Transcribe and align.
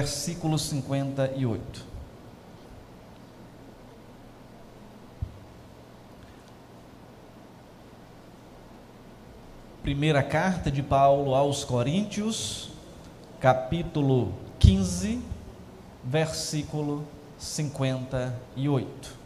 versículo 0.00 0.58
58. 0.58 1.84
Primeira 9.82 10.22
carta 10.22 10.70
de 10.70 10.82
Paulo 10.82 11.34
aos 11.34 11.64
Coríntios, 11.64 12.70
capítulo 13.38 14.32
15, 14.58 15.20
versículo 16.02 17.04
58. 17.36 19.19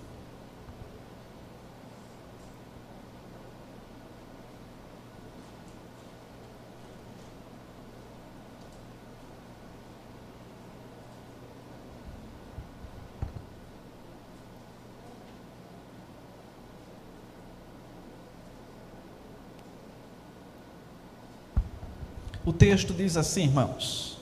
O 22.47 22.53
texto 22.53 22.93
diz 22.93 23.17
assim, 23.17 23.45
irmãos, 23.45 24.19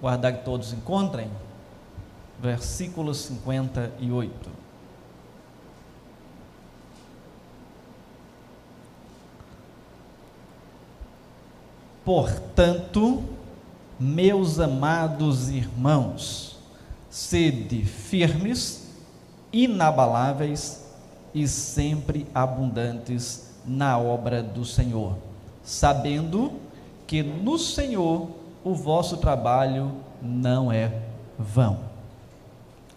guardar 0.00 0.32
que 0.32 0.44
todos 0.44 0.72
encontrem, 0.72 1.30
versículo 2.40 3.14
58. 3.14 4.50
Portanto, 12.04 13.22
meus 14.00 14.58
amados 14.58 15.50
irmãos, 15.50 16.58
sede 17.10 17.84
firmes, 17.84 18.88
inabaláveis 19.52 20.86
e 21.34 21.46
sempre 21.46 22.26
abundantes 22.34 23.50
na 23.64 23.98
obra 23.98 24.42
do 24.42 24.64
Senhor, 24.64 25.18
sabendo 25.62 26.50
que 26.50 26.67
no 27.22 27.58
Senhor 27.58 28.28
o 28.64 28.74
vosso 28.74 29.16
trabalho 29.16 29.92
não 30.20 30.70
é 30.70 30.92
vão. 31.38 31.78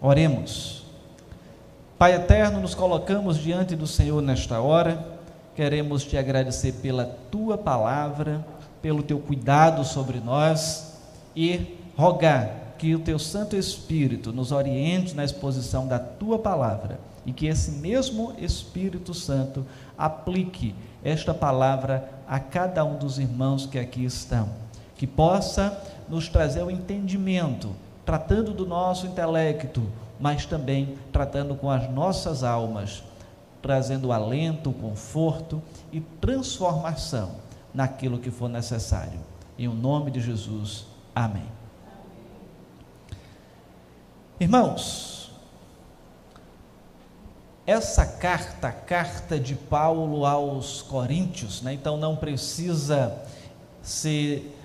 Oremos. 0.00 0.84
Pai 1.96 2.14
eterno, 2.14 2.60
nos 2.60 2.74
colocamos 2.74 3.38
diante 3.38 3.76
do 3.76 3.86
Senhor 3.86 4.20
nesta 4.20 4.60
hora, 4.60 5.06
queremos 5.54 6.04
te 6.04 6.18
agradecer 6.18 6.72
pela 6.72 7.04
tua 7.30 7.56
palavra, 7.56 8.44
pelo 8.82 9.02
teu 9.02 9.20
cuidado 9.20 9.84
sobre 9.84 10.18
nós 10.18 10.98
e 11.36 11.78
rogar 11.96 12.74
que 12.76 12.94
o 12.96 12.98
teu 12.98 13.18
Santo 13.18 13.54
Espírito 13.54 14.32
nos 14.32 14.50
oriente 14.50 15.14
na 15.14 15.24
exposição 15.24 15.86
da 15.86 16.00
tua 16.00 16.38
palavra 16.38 16.98
e 17.24 17.32
que 17.32 17.46
esse 17.46 17.70
mesmo 17.70 18.34
Espírito 18.38 19.14
Santo 19.14 19.64
aplique 19.96 20.74
esta 21.04 21.34
palavra 21.34 22.08
a 22.28 22.38
cada 22.38 22.84
um 22.84 22.96
dos 22.96 23.18
irmãos 23.18 23.66
que 23.66 23.78
aqui 23.78 24.04
estão, 24.04 24.48
que 24.96 25.06
possa 25.06 25.78
nos 26.08 26.28
trazer 26.28 26.62
o 26.62 26.70
entendimento, 26.70 27.74
tratando 28.04 28.52
do 28.52 28.66
nosso 28.66 29.06
intelecto, 29.06 29.82
mas 30.18 30.46
também 30.46 30.96
tratando 31.12 31.54
com 31.54 31.70
as 31.70 31.90
nossas 31.90 32.44
almas, 32.44 33.02
trazendo 33.60 34.12
alento, 34.12 34.72
conforto 34.72 35.62
e 35.92 36.00
transformação 36.00 37.32
naquilo 37.72 38.18
que 38.18 38.30
for 38.30 38.48
necessário. 38.48 39.20
Em 39.58 39.68
o 39.68 39.74
nome 39.74 40.10
de 40.10 40.20
Jesus. 40.20 40.86
Amém. 41.14 41.46
Irmãos, 44.40 45.21
essa 47.66 48.04
carta, 48.04 48.68
a 48.68 48.72
carta 48.72 49.38
de 49.38 49.54
Paulo 49.54 50.26
aos 50.26 50.82
Coríntios, 50.82 51.62
né? 51.62 51.72
então 51.72 51.96
não 51.96 52.16
precisa 52.16 53.16
ser, 53.80 54.56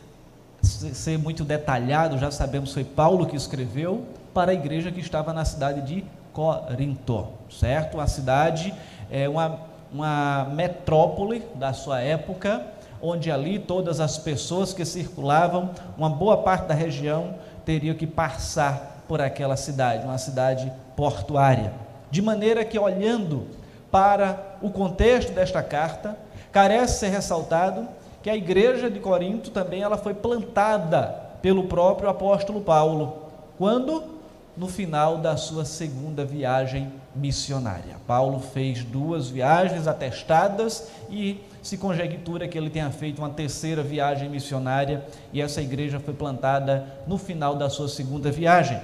ser 0.62 1.20
muito 1.20 1.44
detalhado, 1.44 2.18
já 2.18 2.32
sabemos 2.32 2.70
que 2.70 2.76
foi 2.76 2.84
Paulo 2.84 3.28
que 3.28 3.36
escreveu 3.36 4.06
para 4.34 4.52
a 4.52 4.54
igreja 4.54 4.92
que 4.92 5.00
estava 5.00 5.32
na 5.32 5.46
cidade 5.46 5.82
de 5.82 6.04
Corinto, 6.34 7.28
certo? 7.50 8.00
A 8.00 8.06
cidade 8.06 8.74
é 9.10 9.28
uma, 9.28 9.60
uma 9.92 10.46
metrópole 10.54 11.44
da 11.56 11.74
sua 11.74 12.02
época, 12.02 12.64
onde 13.02 13.32
ali 13.32 13.58
todas 13.58 14.00
as 14.00 14.18
pessoas 14.18 14.74
que 14.74 14.86
circulavam, 14.86 15.72
uma 15.98 16.10
boa 16.10 16.38
parte 16.38 16.68
da 16.68 16.74
região, 16.74 17.36
teriam 17.66 17.96
que 17.96 18.06
passar 18.06 19.04
por 19.08 19.22
aquela 19.22 19.56
cidade, 19.56 20.06
uma 20.06 20.18
cidade 20.18 20.72
portuária. 20.96 21.87
De 22.10 22.22
maneira 22.22 22.64
que, 22.64 22.80
olhando 22.80 23.48
para 23.92 24.58
o 24.62 24.70
contexto 24.70 25.32
desta 25.32 25.62
carta, 25.62 26.18
carece 26.52 27.00
ser 27.00 27.10
ressaltado 27.10 27.88
que 28.22 28.30
a 28.30 28.36
igreja 28.36 28.90
de 28.90 29.00
Corinto 29.00 29.52
também 29.52 29.82
ela 29.82 29.98
foi 29.98 30.14
plantada 30.14 31.28
pelo 31.42 31.64
próprio 31.64 32.10
apóstolo 32.10 32.62
Paulo. 32.62 33.28
Quando? 33.58 34.18
No 34.56 34.68
final 34.68 35.20
da 35.20 35.38
sua 35.38 35.64
segunda 35.66 36.26
viagem 36.26 36.92
missionária. 37.16 37.96
Paulo 38.08 38.40
fez 38.40 38.84
duas 38.84 39.30
viagens 39.30 39.88
atestadas 39.88 40.90
e 41.10 41.40
se 41.62 41.78
conjectura 41.78 42.48
que 42.48 42.58
ele 42.58 42.70
tenha 42.70 42.90
feito 42.90 43.20
uma 43.20 43.30
terceira 43.30 43.84
viagem 43.84 44.30
missionária 44.30 45.06
e 45.32 45.42
essa 45.42 45.62
igreja 45.62 46.00
foi 46.00 46.14
plantada 46.14 46.86
no 47.06 47.18
final 47.18 47.56
da 47.56 47.70
sua 47.70 47.88
segunda 47.88 48.32
viagem. 48.32 48.82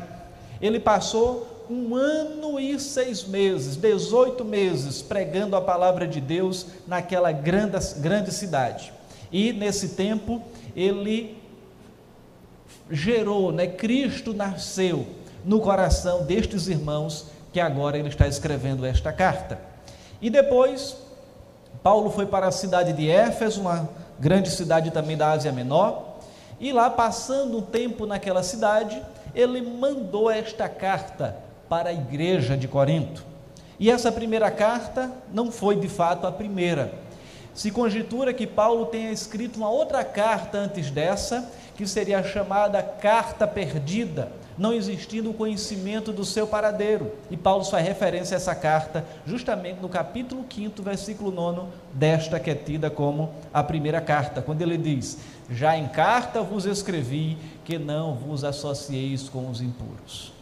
Ele 0.62 0.80
passou 0.80 1.53
um 1.70 1.96
ano 1.96 2.60
e 2.60 2.80
seis 2.80 3.24
meses, 3.26 3.76
18 3.76 4.44
meses, 4.44 5.02
pregando 5.02 5.56
a 5.56 5.62
palavra 5.62 6.08
de 6.08 6.20
Deus 6.20 6.68
naquela 6.88 7.32
grande, 7.32 7.78
grande 7.98 8.32
cidade. 8.32 8.94
E 9.32 9.54
nesse 9.54 9.90
tempo 9.90 10.42
ele 10.76 11.38
gerou, 12.90 13.52
né? 13.52 13.68
Cristo 13.68 14.34
nasceu 14.34 15.08
no 15.46 15.60
coração 15.60 16.24
destes 16.26 16.68
irmãos 16.68 17.28
que 17.52 17.60
agora 17.60 17.98
ele 17.98 18.10
está 18.10 18.28
escrevendo 18.28 18.86
esta 18.86 19.12
carta. 19.14 19.60
E 20.22 20.30
depois 20.30 20.98
Paulo 21.82 22.10
foi 22.10 22.26
para 22.26 22.48
a 22.48 22.52
cidade 22.52 22.94
de 22.94 23.10
Éfeso, 23.10 23.62
uma 23.62 23.90
grande 24.20 24.50
cidade 24.50 24.92
também 24.92 25.18
da 25.18 25.32
Ásia 25.32 25.52
Menor, 25.52 26.18
e 26.60 26.72
lá 26.72 26.90
passando 26.90 27.58
um 27.58 27.62
tempo 27.62 28.06
naquela 28.06 28.42
cidade, 28.42 29.02
ele 29.36 29.62
mandou 29.62 30.32
esta 30.32 30.70
carta 30.70 31.36
para 31.74 31.90
a 31.90 31.94
igreja 31.94 32.56
de 32.56 32.68
Corinto. 32.68 33.26
E 33.80 33.90
essa 33.90 34.12
primeira 34.12 34.52
carta 34.52 35.12
não 35.34 35.52
foi 35.52 35.76
de 35.76 35.88
fato 35.88 36.28
a 36.28 36.32
primeira. 36.32 36.94
Se 37.52 37.72
conjectura 37.72 38.32
que 38.32 38.46
Paulo 38.46 38.86
tenha 38.86 39.12
escrito 39.12 39.58
uma 39.58 39.72
outra 39.72 40.04
carta 40.04 40.60
antes 40.60 40.92
dessa, 40.92 41.52
que 41.76 41.88
seria 41.88 42.20
a 42.20 42.24
chamada 42.24 42.84
carta 42.84 43.48
perdida, 43.48 44.32
não 44.56 44.72
existindo 44.72 45.32
o 45.32 45.34
conhecimento 45.34 46.14
do 46.14 46.24
seu 46.24 46.46
paradeiro. 46.46 47.12
E 47.32 47.36
Paulo 47.36 47.64
faz 47.66 47.84
referência 47.84 48.36
a 48.36 48.38
essa 48.38 48.54
carta 48.54 49.04
justamente 49.26 49.82
no 49.82 49.90
capítulo 49.90 50.46
5, 50.48 50.84
versículo 50.84 51.32
9, 51.32 51.70
desta 51.92 52.40
que 52.40 52.52
é 52.52 52.56
tida 52.56 52.92
como 52.92 53.32
a 53.52 53.64
primeira 53.64 54.00
carta, 54.00 54.44
quando 54.44 54.62
ele 54.62 54.78
diz: 54.78 55.18
Já 55.50 55.76
em 55.76 55.88
carta 55.88 56.44
vos 56.44 56.66
escrevi 56.66 57.36
que 57.66 57.80
não 57.80 58.14
vos 58.14 58.44
associeis 58.44 59.28
com 59.28 59.50
os 59.50 59.60
impuros. 59.60 60.33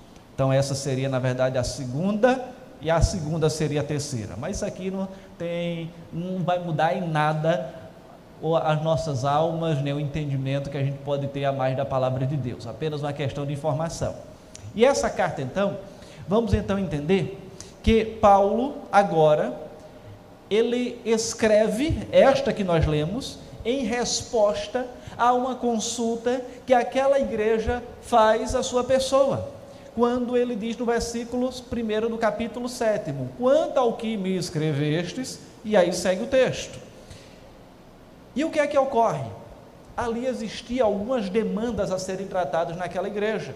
Então 0.42 0.52
essa 0.52 0.74
seria 0.74 1.08
na 1.08 1.20
verdade 1.20 1.56
a 1.60 1.64
segunda 1.64 2.44
e 2.82 2.90
a 2.90 3.00
segunda 3.00 3.48
seria 3.48 3.82
a 3.82 3.84
terceira. 3.84 4.34
Mas 4.36 4.56
isso 4.56 4.66
aqui 4.66 4.90
não 4.90 5.08
tem, 5.38 5.92
não 6.12 6.44
vai 6.44 6.58
mudar 6.58 6.98
em 6.98 7.08
nada 7.08 7.72
as 8.64 8.82
nossas 8.82 9.24
almas, 9.24 9.80
nem 9.84 9.94
o 9.94 10.00
entendimento 10.00 10.72
que 10.72 10.78
a 10.80 10.84
gente 10.84 10.98
pode 10.98 11.28
ter 11.28 11.46
a 11.46 11.52
mais 11.52 11.78
da 11.78 11.86
palavra 11.86 12.26
de 12.26 12.36
Deus. 12.36 12.66
Apenas 12.66 13.02
uma 13.02 13.14
questão 13.14 13.46
de 13.46 13.54
informação. 13.54 14.16
E 14.74 14.84
essa 14.84 15.12
carta 15.12 15.44
então, 15.44 15.78
vamos 16.28 16.56
então 16.56 16.80
entender 16.80 17.40
que 17.84 18.04
Paulo 18.04 18.78
agora 18.92 19.54
ele 20.50 21.00
escreve 21.06 22.08
esta 22.12 22.52
que 22.52 22.64
nós 22.64 22.88
lemos 22.88 23.38
em 23.64 23.86
resposta 23.86 24.88
a 25.16 25.34
uma 25.34 25.54
consulta 25.54 26.42
que 26.66 26.74
aquela 26.74 27.20
igreja 27.20 27.84
faz 28.02 28.56
à 28.56 28.64
sua 28.64 28.84
pessoa 28.84 29.61
quando 29.96 30.38
ele 30.38 30.56
diz 30.56 30.78
no 30.78 30.86
versículo 30.86 31.50
1 31.50 32.10
do 32.10 32.18
capítulo 32.18 32.70
7, 32.70 33.14
quanto 33.38 33.78
ao 33.78 33.94
que 33.94 34.16
me 34.16 34.38
escrevestes, 34.38 35.40
e 35.64 35.76
aí 35.76 35.92
segue 35.92 36.24
o 36.24 36.28
texto. 36.28 36.80
E 38.36 38.46
o 38.46 38.50
que 38.50 38.60
é 38.60 38.68
que 38.68 38.78
ocorre? 38.78 39.26
Ali 39.96 40.26
existiam 40.26 40.88
algumas 40.88 41.30
demandas 41.30 41.92
a 41.92 42.00
serem 42.00 42.28
tratadas 42.28 42.78
naquela 42.78 43.08
igreja. 43.08 43.54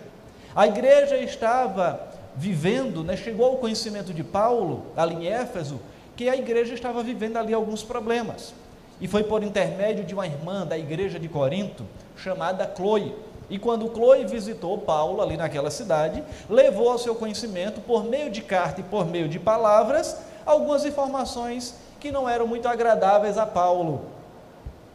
A 0.54 0.68
igreja 0.68 1.18
estava 1.18 2.00
vivendo, 2.36 3.04
né, 3.04 3.16
chegou 3.16 3.46
ao 3.46 3.58
conhecimento 3.58 4.14
de 4.14 4.24
Paulo, 4.24 4.88
ali 4.96 5.16
em 5.16 5.28
Éfeso, 5.28 5.80
que 6.16 6.28
a 6.28 6.36
igreja 6.36 6.74
estava 6.74 7.02
vivendo 7.02 7.38
ali 7.38 7.54
alguns 7.54 7.84
problemas. 7.84 8.54
E 9.00 9.08
foi 9.08 9.24
por 9.24 9.44
intermédio 9.44 10.04
de 10.04 10.14
uma 10.14 10.26
irmã 10.26 10.66
da 10.66 10.78
igreja 10.78 11.20
de 11.20 11.28
Corinto, 11.28 11.86
chamada 12.16 12.70
Chloe, 12.76 13.14
E 13.50 13.60
quando 13.60 13.92
Chloe 13.94 14.26
visitou 14.26 14.78
Paulo 14.78 15.22
ali 15.22 15.38
naquela 15.38 15.70
cidade, 15.70 16.24
levou 16.50 16.90
ao 16.90 16.98
seu 16.98 17.16
conhecimento, 17.16 17.82
por 17.82 18.04
meio 18.04 18.30
de 18.30 18.42
carta 18.42 18.82
e 18.82 18.84
por 18.84 19.06
meio 19.06 19.30
de 19.30 19.40
palavras, 19.40 20.18
algumas 20.46 20.86
informações 20.86 21.76
que 22.00 22.12
não 22.12 22.28
eram 22.28 22.48
muito 22.48 22.68
agradáveis 22.68 23.38
a 23.38 23.46
Paulo, 23.46 24.06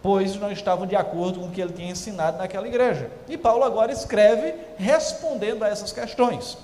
pois 0.02 0.36
não 0.36 0.50
estavam 0.50 0.86
de 0.86 0.96
acordo 0.96 1.40
com 1.40 1.46
o 1.46 1.50
que 1.50 1.60
ele 1.60 1.72
tinha 1.72 1.90
ensinado 1.90 2.38
naquela 2.38 2.66
igreja. 2.66 3.10
E 3.28 3.36
Paulo 3.36 3.64
agora 3.64 3.92
escreve 3.92 4.54
respondendo 4.76 5.64
a 5.64 5.68
essas 5.68 5.92
questões. 5.92 6.56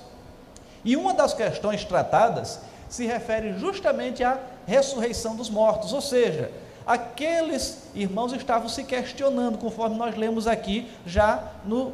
E 0.84 0.96
uma 0.96 1.12
das 1.14 1.34
questões 1.34 1.84
tratadas 1.84 2.60
se 2.88 3.06
refere 3.06 3.58
justamente 3.58 4.22
à 4.22 4.38
ressurreição 4.66 5.34
dos 5.34 5.50
mortos, 5.50 5.92
ou 5.92 6.00
seja, 6.00 6.50
aqueles 6.86 7.82
irmãos 7.94 8.32
estavam 8.32 8.68
se 8.68 8.84
questionando, 8.84 9.58
conforme 9.58 9.96
nós 9.96 10.16
lemos 10.16 10.46
aqui 10.46 10.88
já 11.04 11.52
no, 11.64 11.92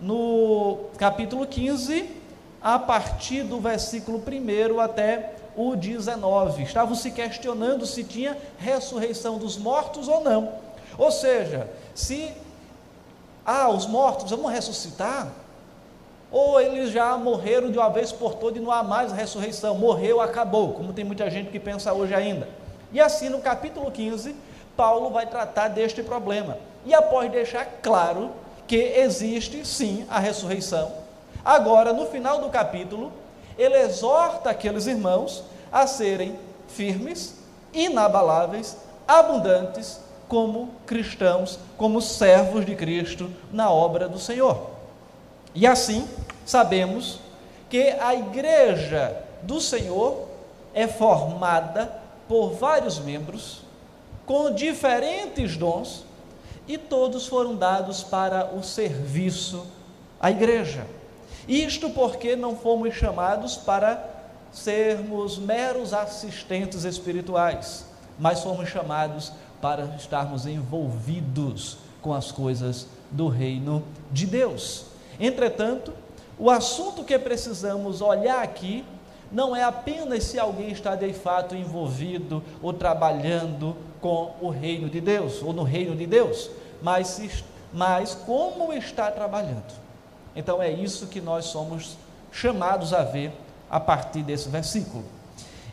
no 0.00 0.78
capítulo 0.98 1.46
15, 1.46 2.10
a 2.60 2.78
partir 2.78 3.44
do 3.44 3.60
versículo 3.60 4.20
1 4.20 4.80
até 4.80 5.34
o 5.56 5.76
19. 5.76 6.64
Estavam 6.64 6.96
se 6.96 7.12
questionando 7.12 7.86
se 7.86 8.02
tinha 8.02 8.36
ressurreição 8.58 9.38
dos 9.38 9.56
mortos 9.56 10.08
ou 10.08 10.20
não. 10.22 10.52
Ou 10.98 11.12
seja, 11.12 11.70
se 11.94 12.32
ah, 13.44 13.68
os 13.68 13.86
mortos 13.86 14.30
vão 14.30 14.46
ressuscitar, 14.46 15.28
ou 16.32 16.60
eles 16.60 16.90
já 16.90 17.16
morreram 17.16 17.70
de 17.70 17.78
uma 17.78 17.88
vez 17.88 18.10
por 18.10 18.34
todas 18.34 18.60
e 18.60 18.60
não 18.60 18.72
há 18.72 18.82
mais 18.82 19.12
ressurreição, 19.12 19.76
morreu, 19.76 20.20
acabou, 20.20 20.72
como 20.72 20.92
tem 20.92 21.04
muita 21.04 21.30
gente 21.30 21.50
que 21.50 21.60
pensa 21.60 21.92
hoje 21.92 22.12
ainda. 22.12 22.48
E 22.96 23.00
assim, 23.02 23.28
no 23.28 23.40
capítulo 23.40 23.90
15, 23.90 24.34
Paulo 24.74 25.10
vai 25.10 25.26
tratar 25.26 25.68
deste 25.68 26.02
problema. 26.02 26.56
E 26.82 26.94
após 26.94 27.30
deixar 27.30 27.66
claro 27.82 28.30
que 28.66 28.74
existe 28.74 29.66
sim 29.66 30.06
a 30.08 30.18
ressurreição, 30.18 30.90
agora 31.44 31.92
no 31.92 32.06
final 32.06 32.40
do 32.40 32.48
capítulo, 32.48 33.12
ele 33.58 33.76
exorta 33.76 34.48
aqueles 34.48 34.86
irmãos 34.86 35.44
a 35.70 35.86
serem 35.86 36.38
firmes, 36.68 37.34
inabaláveis, 37.70 38.78
abundantes, 39.06 40.00
como 40.26 40.70
cristãos, 40.86 41.58
como 41.76 42.00
servos 42.00 42.64
de 42.64 42.74
Cristo 42.74 43.30
na 43.52 43.70
obra 43.70 44.08
do 44.08 44.18
Senhor. 44.18 44.70
E 45.54 45.66
assim, 45.66 46.08
sabemos 46.46 47.20
que 47.68 47.90
a 47.90 48.14
igreja 48.14 49.14
do 49.42 49.60
Senhor 49.60 50.28
é 50.72 50.86
formada 50.86 52.05
por 52.28 52.52
vários 52.54 52.98
membros 52.98 53.60
com 54.24 54.52
diferentes 54.52 55.56
dons 55.56 56.04
e 56.66 56.76
todos 56.76 57.26
foram 57.26 57.54
dados 57.54 58.02
para 58.02 58.52
o 58.54 58.62
serviço 58.62 59.66
à 60.20 60.30
igreja. 60.30 60.86
Isto 61.46 61.90
porque 61.90 62.34
não 62.34 62.56
fomos 62.56 62.94
chamados 62.94 63.56
para 63.56 64.16
sermos 64.52 65.38
meros 65.38 65.92
assistentes 65.92 66.84
espirituais, 66.84 67.86
mas 68.18 68.42
fomos 68.42 68.68
chamados 68.68 69.32
para 69.60 69.84
estarmos 69.96 70.46
envolvidos 70.46 71.78
com 72.02 72.12
as 72.12 72.32
coisas 72.32 72.86
do 73.10 73.28
reino 73.28 73.84
de 74.10 74.26
Deus. 74.26 74.86
Entretanto, 75.20 75.92
o 76.38 76.50
assunto 76.50 77.04
que 77.04 77.18
precisamos 77.18 78.00
olhar 78.00 78.42
aqui 78.42 78.84
não 79.30 79.54
é 79.54 79.62
apenas 79.62 80.24
se 80.24 80.38
alguém 80.38 80.70
está 80.70 80.94
de 80.94 81.12
fato 81.12 81.54
envolvido 81.54 82.42
ou 82.62 82.72
trabalhando 82.72 83.76
com 84.00 84.34
o 84.40 84.48
reino 84.48 84.88
de 84.88 85.00
Deus, 85.00 85.42
ou 85.42 85.52
no 85.52 85.62
reino 85.62 85.96
de 85.96 86.06
Deus, 86.06 86.50
mas, 86.82 87.44
mas 87.72 88.14
como 88.14 88.72
está 88.72 89.10
trabalhando. 89.10 89.74
Então 90.34 90.62
é 90.62 90.70
isso 90.70 91.06
que 91.06 91.20
nós 91.20 91.46
somos 91.46 91.96
chamados 92.30 92.92
a 92.92 93.02
ver 93.02 93.32
a 93.70 93.80
partir 93.80 94.22
desse 94.22 94.48
versículo. 94.48 95.04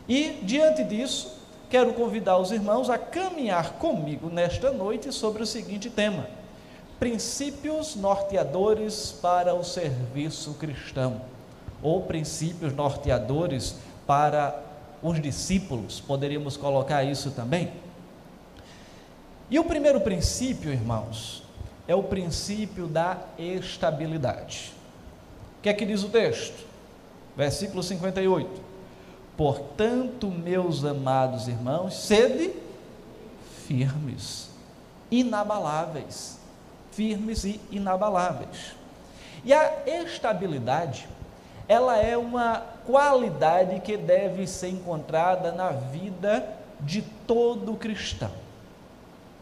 E 0.08 0.40
diante 0.42 0.82
disso, 0.82 1.38
quero 1.70 1.92
convidar 1.92 2.38
os 2.38 2.50
irmãos 2.50 2.90
a 2.90 2.98
caminhar 2.98 3.74
comigo 3.74 4.28
nesta 4.28 4.70
noite 4.70 5.12
sobre 5.12 5.42
o 5.42 5.46
seguinte 5.46 5.88
tema 5.90 6.26
princípios 6.98 7.96
norteadores 7.96 9.12
para 9.20 9.54
o 9.54 9.64
serviço 9.64 10.54
cristão, 10.54 11.20
ou 11.84 12.02
princípios 12.02 12.74
norteadores 12.74 13.76
para 14.06 14.58
os 15.02 15.20
discípulos, 15.20 16.00
poderíamos 16.00 16.56
colocar 16.56 17.04
isso 17.04 17.30
também. 17.30 17.70
E 19.50 19.58
o 19.58 19.64
primeiro 19.64 20.00
princípio, 20.00 20.72
irmãos, 20.72 21.44
é 21.86 21.94
o 21.94 22.02
princípio 22.02 22.86
da 22.86 23.18
estabilidade. 23.38 24.72
O 25.58 25.62
que 25.62 25.68
é 25.68 25.74
que 25.74 25.84
diz 25.84 26.02
o 26.02 26.08
texto? 26.08 26.66
Versículo 27.36 27.82
58. 27.82 28.62
Portanto, 29.36 30.28
meus 30.28 30.84
amados 30.84 31.48
irmãos, 31.48 31.94
sede 31.94 32.52
firmes, 33.66 34.48
inabaláveis, 35.10 36.38
firmes 36.92 37.44
e 37.44 37.60
inabaláveis. 37.70 38.74
E 39.44 39.52
a 39.52 39.82
estabilidade, 39.86 41.06
ela 41.68 41.96
é 41.96 42.16
uma 42.16 42.62
qualidade 42.86 43.80
que 43.80 43.96
deve 43.96 44.46
ser 44.46 44.68
encontrada 44.68 45.52
na 45.52 45.70
vida 45.70 46.46
de 46.80 47.02
todo 47.26 47.74
cristão. 47.74 48.30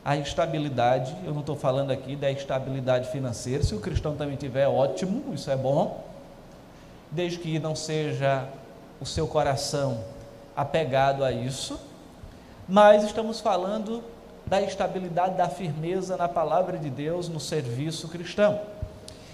A 0.05 0.17
estabilidade, 0.17 1.17
eu 1.25 1.33
não 1.33 1.41
estou 1.41 1.57
falando 1.57 1.91
aqui 1.91 2.17
da 2.17 2.31
estabilidade 2.31 3.09
financeira, 3.11 3.63
se 3.63 3.75
o 3.75 3.81
cristão 3.81 4.17
também 4.17 4.37
tiver, 4.37 4.67
ótimo, 4.67 5.33
isso 5.33 5.51
é 5.51 5.57
bom, 5.57 6.05
desde 7.11 7.39
que 7.39 7.59
não 7.59 7.77
seja 7.77 8.49
o 9.01 9.07
seu 9.07 9.27
coração 9.27 10.05
apegado 10.57 11.25
a 11.25 11.33
isso, 11.33 11.81
mas 12.69 13.05
estamos 13.05 13.41
falando 13.41 14.03
da 14.47 14.61
estabilidade, 14.61 15.37
da 15.37 15.49
firmeza 15.49 16.17
na 16.17 16.29
palavra 16.29 16.79
de 16.79 16.91
Deus, 16.91 17.29
no 17.29 17.41
serviço 17.41 18.09
cristão. 18.09 18.61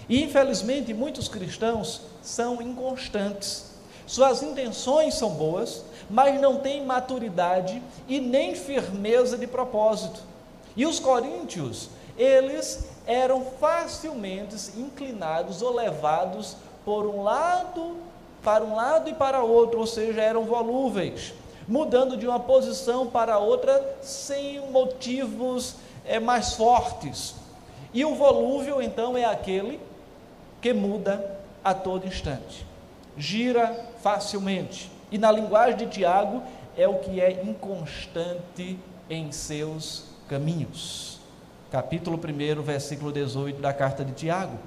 E 0.09 0.23
infelizmente 0.23 0.93
muitos 0.93 1.27
cristãos 1.27 2.01
são 2.21 2.61
inconstantes. 2.61 3.69
Suas 4.05 4.41
intenções 4.41 5.13
são 5.13 5.29
boas, 5.29 5.83
mas 6.09 6.41
não 6.41 6.57
têm 6.57 6.83
maturidade 6.83 7.81
e 8.07 8.19
nem 8.19 8.55
firmeza 8.55 9.37
de 9.37 9.45
propósito. 9.45 10.19
E 10.75 10.85
os 10.85 10.99
coríntios, 10.99 11.89
eles 12.17 12.89
eram 13.05 13.45
facilmente 13.59 14.55
inclinados 14.75 15.61
ou 15.61 15.75
levados 15.75 16.57
por 16.83 17.05
um 17.05 17.21
lado, 17.21 17.97
para 18.43 18.63
um 18.63 18.75
lado 18.75 19.09
e 19.09 19.13
para 19.13 19.43
outro, 19.43 19.79
ou 19.79 19.87
seja, 19.87 20.21
eram 20.21 20.43
volúveis 20.43 21.33
mudando 21.69 22.17
de 22.17 22.27
uma 22.27 22.39
posição 22.39 23.05
para 23.05 23.37
outra 23.37 23.97
sem 24.01 24.59
motivos 24.71 25.75
é, 26.03 26.19
mais 26.19 26.55
fortes. 26.55 27.35
E 27.93 28.03
o 28.03 28.15
volúvel, 28.15 28.81
então, 28.81 29.15
é 29.15 29.23
aquele 29.23 29.79
que 30.61 30.73
muda 30.73 31.37
a 31.63 31.73
todo 31.73 32.07
instante, 32.07 32.65
gira 33.17 33.87
facilmente. 34.01 34.91
E 35.11 35.17
na 35.17 35.31
linguagem 35.31 35.77
de 35.77 35.87
Tiago, 35.87 36.43
é 36.77 36.87
o 36.87 36.99
que 36.99 37.19
é 37.19 37.43
inconstante 37.43 38.79
em 39.09 39.31
seus 39.31 40.05
caminhos. 40.27 41.19
Capítulo 41.71 42.17
1, 42.17 42.61
versículo 42.61 43.11
18 43.11 43.61
da 43.61 43.73
carta 43.73 44.03
de 44.03 44.13
Tiago. 44.13 44.57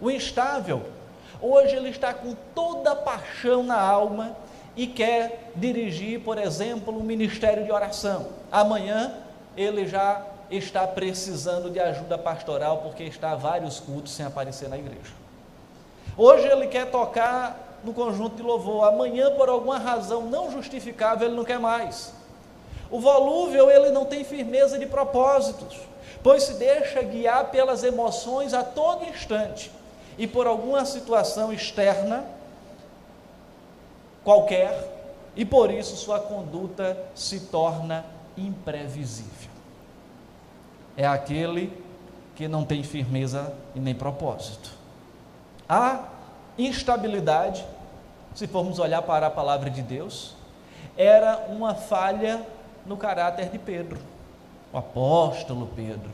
O 0.00 0.10
instável, 0.10 0.82
hoje 1.40 1.74
ele 1.74 1.88
está 1.88 2.12
com 2.14 2.34
toda 2.54 2.92
a 2.92 2.96
paixão 2.96 3.62
na 3.62 3.80
alma, 3.80 4.36
e 4.78 4.86
quer 4.86 5.50
dirigir, 5.56 6.20
por 6.20 6.38
exemplo, 6.38 6.96
um 6.96 7.02
ministério 7.02 7.64
de 7.64 7.72
oração. 7.72 8.28
Amanhã 8.50 9.12
ele 9.56 9.88
já 9.88 10.24
está 10.50 10.86
precisando 10.86 11.70
de 11.70 11.78
ajuda 11.78 12.16
pastoral 12.16 12.78
porque 12.78 13.04
está 13.04 13.34
vários 13.34 13.80
cultos 13.80 14.12
sem 14.12 14.24
aparecer 14.24 14.68
na 14.68 14.78
igreja. 14.78 15.12
Hoje 16.16 16.46
ele 16.46 16.66
quer 16.66 16.90
tocar 16.90 17.80
no 17.84 17.92
conjunto 17.94 18.36
de 18.36 18.42
louvor, 18.42 18.88
amanhã 18.88 19.30
por 19.36 19.48
alguma 19.48 19.78
razão 19.78 20.22
não 20.22 20.50
justificável 20.50 21.28
ele 21.28 21.36
não 21.36 21.44
quer 21.44 21.58
mais. 21.58 22.12
O 22.90 22.98
volúvel 22.98 23.70
ele 23.70 23.90
não 23.90 24.04
tem 24.04 24.24
firmeza 24.24 24.78
de 24.78 24.86
propósitos, 24.86 25.78
pois 26.22 26.42
se 26.44 26.54
deixa 26.54 27.02
guiar 27.02 27.50
pelas 27.50 27.84
emoções 27.84 28.54
a 28.54 28.64
todo 28.64 29.04
instante 29.04 29.70
e 30.16 30.26
por 30.26 30.46
alguma 30.46 30.84
situação 30.84 31.52
externa 31.52 32.24
qualquer 34.24 34.96
e 35.36 35.44
por 35.44 35.70
isso 35.70 35.96
sua 35.96 36.18
conduta 36.18 36.98
se 37.14 37.40
torna 37.40 38.04
imprevisível. 38.36 39.47
É 40.98 41.06
aquele 41.06 41.72
que 42.34 42.48
não 42.48 42.64
tem 42.64 42.82
firmeza 42.82 43.54
e 43.72 43.78
nem 43.78 43.94
propósito. 43.94 44.72
A 45.68 46.08
instabilidade, 46.58 47.64
se 48.34 48.48
formos 48.48 48.80
olhar 48.80 49.02
para 49.02 49.28
a 49.28 49.30
palavra 49.30 49.70
de 49.70 49.80
Deus, 49.80 50.34
era 50.96 51.46
uma 51.48 51.72
falha 51.72 52.44
no 52.84 52.96
caráter 52.96 53.48
de 53.48 53.58
Pedro, 53.60 54.00
o 54.72 54.78
apóstolo 54.78 55.70
Pedro. 55.76 56.10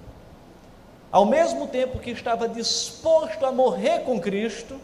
ao 1.11 1.25
mesmo 1.25 1.69
tempo 1.69 2.01
que 2.01 2.11
estava 2.11 2.49
disposto 2.49 3.47
a 3.47 3.53
morrer 3.53 4.01
com 4.01 4.21
Cristo, 4.21 4.81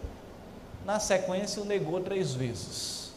na 0.87 1.00
sequência 1.00 1.61
o 1.61 1.64
negou 1.64 2.00
três 2.00 2.33
vezes. 2.33 3.12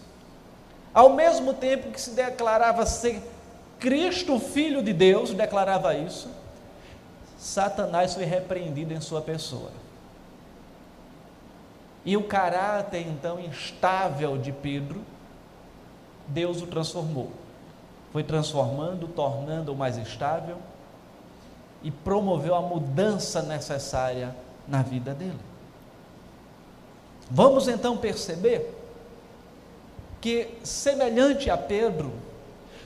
Ao 0.91 1.09
mesmo 1.09 1.53
tempo 1.53 1.91
que 1.91 2.01
se 2.01 2.09
declarava 2.09 2.85
ser 2.87 3.21
Cristo, 3.79 4.39
filho 4.39 4.81
de 4.81 4.91
Deus, 4.91 5.31
declarava 5.31 5.93
isso, 5.93 6.27
Satanás 7.43 8.13
foi 8.13 8.23
repreendido 8.23 8.93
em 8.93 9.01
sua 9.01 9.21
pessoa. 9.21 9.69
E 12.05 12.15
o 12.15 12.23
caráter 12.23 13.05
então 13.05 13.37
instável 13.37 14.37
de 14.37 14.53
Pedro, 14.53 15.01
Deus 16.25 16.61
o 16.61 16.67
transformou. 16.67 17.31
Foi 18.13 18.23
transformando, 18.23 19.09
tornando-o 19.09 19.75
mais 19.75 19.97
estável 19.97 20.57
e 21.83 21.91
promoveu 21.91 22.55
a 22.55 22.61
mudança 22.61 23.41
necessária 23.41 24.33
na 24.65 24.81
vida 24.81 25.13
dele. 25.13 25.39
Vamos 27.29 27.67
então 27.67 27.97
perceber 27.97 28.73
que, 30.21 30.57
semelhante 30.63 31.49
a 31.49 31.57
Pedro, 31.57 32.13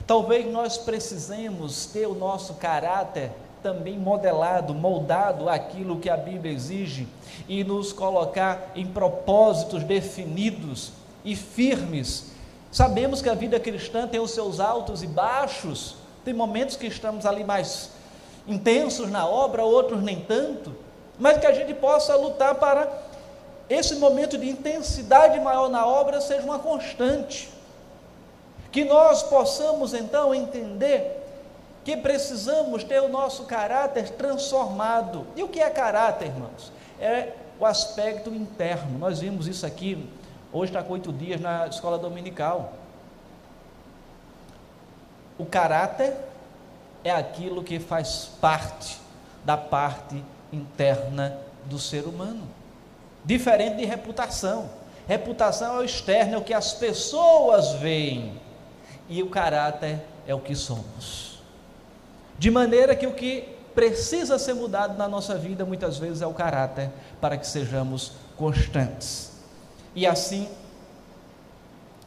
talvez 0.04 0.50
nós 0.50 0.76
precisemos 0.76 1.86
ter 1.86 2.08
o 2.08 2.14
nosso 2.14 2.54
caráter 2.54 3.30
também 3.62 3.98
modelado, 3.98 4.74
moldado 4.74 5.48
aquilo 5.48 5.98
que 5.98 6.08
a 6.08 6.16
Bíblia 6.16 6.52
exige 6.52 7.08
e 7.48 7.64
nos 7.64 7.92
colocar 7.92 8.72
em 8.74 8.86
propósitos 8.86 9.82
definidos 9.84 10.92
e 11.24 11.34
firmes. 11.34 12.32
Sabemos 12.70 13.22
que 13.22 13.28
a 13.28 13.34
vida 13.34 13.58
cristã 13.58 14.06
tem 14.06 14.20
os 14.20 14.30
seus 14.30 14.60
altos 14.60 15.02
e 15.02 15.06
baixos, 15.06 15.96
tem 16.24 16.34
momentos 16.34 16.76
que 16.76 16.86
estamos 16.86 17.24
ali 17.24 17.44
mais 17.44 17.90
intensos 18.46 19.10
na 19.10 19.26
obra, 19.26 19.64
outros 19.64 20.02
nem 20.02 20.20
tanto, 20.20 20.74
mas 21.18 21.38
que 21.38 21.46
a 21.46 21.52
gente 21.52 21.74
possa 21.74 22.14
lutar 22.16 22.54
para 22.54 22.88
esse 23.68 23.96
momento 23.96 24.38
de 24.38 24.48
intensidade 24.48 25.38
maior 25.40 25.68
na 25.68 25.86
obra 25.86 26.20
seja 26.20 26.42
uma 26.42 26.58
constante. 26.58 27.50
Que 28.70 28.84
nós 28.84 29.22
possamos 29.22 29.94
então 29.94 30.34
entender 30.34 31.17
que 31.84 31.96
precisamos 31.96 32.84
ter 32.84 33.00
o 33.00 33.08
nosso 33.08 33.44
caráter 33.44 34.10
transformado. 34.10 35.26
E 35.36 35.42
o 35.42 35.48
que 35.48 35.60
é 35.60 35.70
caráter, 35.70 36.26
irmãos? 36.26 36.72
É 37.00 37.32
o 37.58 37.66
aspecto 37.66 38.30
interno. 38.30 38.98
Nós 38.98 39.20
vimos 39.20 39.46
isso 39.46 39.64
aqui, 39.64 40.08
hoje 40.52 40.70
está 40.70 40.82
com 40.82 40.92
oito 40.92 41.12
dias 41.12 41.40
na 41.40 41.66
escola 41.66 41.98
dominical. 41.98 42.72
O 45.38 45.46
caráter 45.46 46.14
é 47.04 47.10
aquilo 47.10 47.62
que 47.62 47.78
faz 47.78 48.30
parte 48.40 48.98
da 49.44 49.56
parte 49.56 50.22
interna 50.52 51.38
do 51.64 51.78
ser 51.78 52.04
humano. 52.04 52.42
Diferente 53.24 53.76
de 53.76 53.84
reputação. 53.84 54.68
Reputação 55.06 55.76
é 55.76 55.78
o 55.80 55.84
externo, 55.84 56.34
é 56.34 56.38
o 56.38 56.44
que 56.44 56.52
as 56.52 56.72
pessoas 56.74 57.72
veem. 57.74 58.38
E 59.08 59.22
o 59.22 59.30
caráter 59.30 60.00
é 60.26 60.34
o 60.34 60.40
que 60.40 60.54
somos. 60.54 61.37
De 62.38 62.50
maneira 62.50 62.94
que 62.94 63.06
o 63.06 63.12
que 63.12 63.56
precisa 63.74 64.38
ser 64.38 64.54
mudado 64.54 64.96
na 64.96 65.08
nossa 65.08 65.36
vida 65.36 65.64
muitas 65.64 65.98
vezes 65.98 66.22
é 66.22 66.26
o 66.26 66.34
caráter, 66.34 66.90
para 67.20 67.36
que 67.36 67.46
sejamos 67.46 68.12
constantes. 68.36 69.32
E 69.94 70.06
assim, 70.06 70.48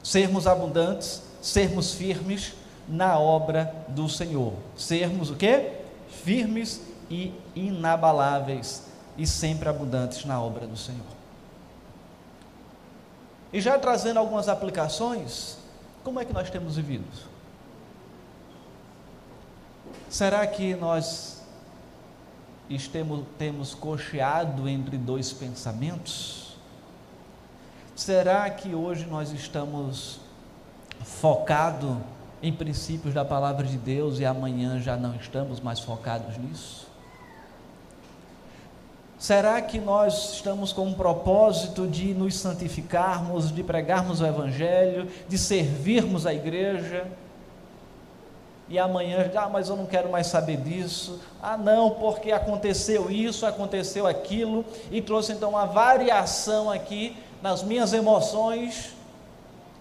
sermos 0.03 0.47
abundantes, 0.47 1.21
sermos 1.41 1.93
firmes 1.93 2.53
na 2.87 3.17
obra 3.17 3.73
do 3.87 4.07
Senhor. 4.09 4.53
Sermos 4.75 5.29
o 5.29 5.35
quê? 5.35 5.71
Firmes 6.09 6.81
e 7.09 7.33
inabaláveis 7.55 8.83
e 9.17 9.27
sempre 9.27 9.67
abundantes 9.69 10.25
na 10.25 10.41
obra 10.41 10.65
do 10.65 10.77
Senhor. 10.77 11.21
E 13.53 13.59
já 13.59 13.77
trazendo 13.77 14.17
algumas 14.17 14.47
aplicações, 14.47 15.57
como 16.03 16.19
é 16.19 16.25
que 16.25 16.33
nós 16.33 16.49
temos 16.49 16.77
vivido? 16.77 17.30
Será 20.09 20.45
que 20.45 20.75
nós 20.75 21.41
estemos, 22.69 23.25
temos 23.37 23.73
cocheado 23.73 24.67
entre 24.67 24.97
dois 24.97 25.31
pensamentos? 25.31 26.57
Será 27.95 28.49
que 28.49 28.73
hoje 28.73 29.05
nós 29.05 29.31
estamos 29.31 30.19
focados 31.03 31.97
em 32.41 32.51
princípios 32.51 33.13
da 33.13 33.23
palavra 33.23 33.65
de 33.65 33.77
Deus 33.77 34.19
e 34.19 34.25
amanhã 34.25 34.79
já 34.79 34.97
não 34.97 35.15
estamos 35.15 35.59
mais 35.59 35.79
focados 35.79 36.37
nisso? 36.37 36.87
Será 39.19 39.61
que 39.61 39.79
nós 39.79 40.33
estamos 40.33 40.73
com 40.73 40.87
um 40.87 40.93
propósito 40.95 41.87
de 41.87 42.11
nos 42.11 42.35
santificarmos, 42.35 43.53
de 43.53 43.61
pregarmos 43.61 44.19
o 44.19 44.25
Evangelho, 44.25 45.07
de 45.29 45.37
servirmos 45.37 46.25
a 46.25 46.33
igreja? 46.33 47.05
E 48.71 48.79
amanhã, 48.79 49.29
ah, 49.35 49.49
mas 49.49 49.67
eu 49.67 49.75
não 49.75 49.85
quero 49.85 50.09
mais 50.09 50.27
saber 50.27 50.55
disso. 50.55 51.19
Ah, 51.43 51.57
não, 51.57 51.89
porque 51.89 52.31
aconteceu 52.31 53.11
isso, 53.11 53.45
aconteceu 53.45 54.07
aquilo, 54.07 54.63
e 54.89 55.01
trouxe 55.01 55.33
então 55.33 55.49
uma 55.49 55.65
variação 55.65 56.71
aqui 56.71 57.17
nas 57.41 57.61
minhas 57.61 57.91
emoções, 57.91 58.93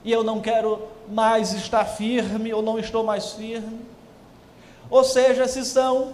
e 0.03 0.11
eu 0.11 0.25
não 0.25 0.41
quero 0.41 0.89
mais 1.09 1.53
estar 1.53 1.85
firme, 1.85 2.53
ou 2.53 2.63
não 2.63 2.81
estou 2.81 3.05
mais 3.05 3.31
firme. 3.31 3.81
Ou 4.91 5.05
seja, 5.05 5.47
se 5.47 5.65
são 5.65 6.13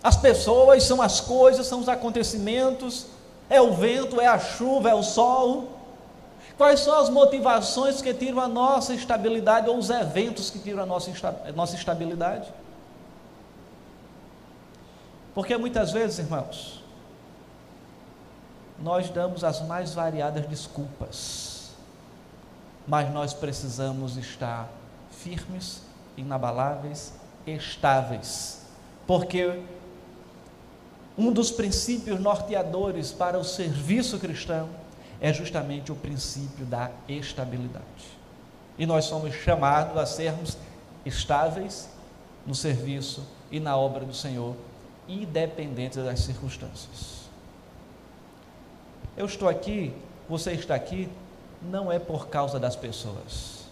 as 0.00 0.16
pessoas, 0.16 0.84
são 0.84 1.02
as 1.02 1.20
coisas, 1.20 1.66
são 1.66 1.80
os 1.80 1.88
acontecimentos, 1.88 3.06
é 3.48 3.60
o 3.60 3.72
vento, 3.72 4.20
é 4.20 4.26
a 4.28 4.38
chuva, 4.38 4.90
é 4.90 4.94
o 4.94 5.02
sol. 5.02 5.79
Quais 6.60 6.80
são 6.80 6.94
as 7.00 7.08
motivações 7.08 8.02
que 8.02 8.12
tiram 8.12 8.38
a 8.38 8.46
nossa 8.46 8.92
estabilidade 8.92 9.70
ou 9.70 9.78
os 9.78 9.88
eventos 9.88 10.50
que 10.50 10.58
tiram 10.58 10.82
a 10.82 10.86
nossa, 10.86 11.74
estabilidade? 11.74 12.52
Porque 15.34 15.56
muitas 15.56 15.90
vezes, 15.90 16.18
irmãos, 16.18 16.84
nós 18.78 19.08
damos 19.08 19.42
as 19.42 19.62
mais 19.62 19.94
variadas 19.94 20.46
desculpas 20.48 21.50
mas 22.86 23.10
nós 23.10 23.32
precisamos 23.32 24.18
estar 24.18 24.68
firmes, 25.10 25.80
inabaláveis, 26.16 27.12
estáveis, 27.46 28.66
porque 29.06 29.62
um 31.16 31.32
dos 31.32 31.50
princípios 31.50 32.20
norteadores 32.20 33.12
para 33.12 33.38
o 33.38 33.44
serviço 33.44 34.18
cristão 34.18 34.68
é 35.20 35.32
justamente 35.32 35.92
o 35.92 35.96
princípio 35.96 36.64
da 36.64 36.90
estabilidade. 37.08 38.18
E 38.78 38.86
nós 38.86 39.04
somos 39.04 39.34
chamados 39.34 39.96
a 39.96 40.06
sermos 40.06 40.56
estáveis 41.04 41.88
no 42.46 42.54
serviço 42.54 43.26
e 43.50 43.60
na 43.60 43.76
obra 43.76 44.04
do 44.04 44.14
Senhor, 44.14 44.56
independentes 45.06 46.02
das 46.02 46.20
circunstâncias. 46.20 47.20
Eu 49.16 49.26
estou 49.26 49.48
aqui, 49.48 49.92
você 50.28 50.52
está 50.52 50.74
aqui, 50.74 51.08
não 51.60 51.92
é 51.92 51.98
por 51.98 52.28
causa 52.28 52.58
das 52.58 52.74
pessoas. 52.74 53.64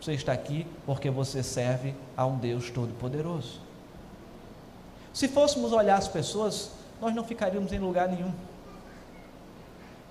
Você 0.00 0.12
está 0.12 0.32
aqui 0.32 0.66
porque 0.86 1.10
você 1.10 1.42
serve 1.42 1.94
a 2.16 2.24
um 2.24 2.38
Deus 2.38 2.70
Todo-Poderoso. 2.70 3.60
Se 5.12 5.26
fôssemos 5.26 5.72
olhar 5.72 5.96
as 5.96 6.06
pessoas, 6.06 6.70
nós 7.00 7.14
não 7.14 7.24
ficaríamos 7.24 7.72
em 7.72 7.78
lugar 7.78 8.08
nenhum. 8.08 8.32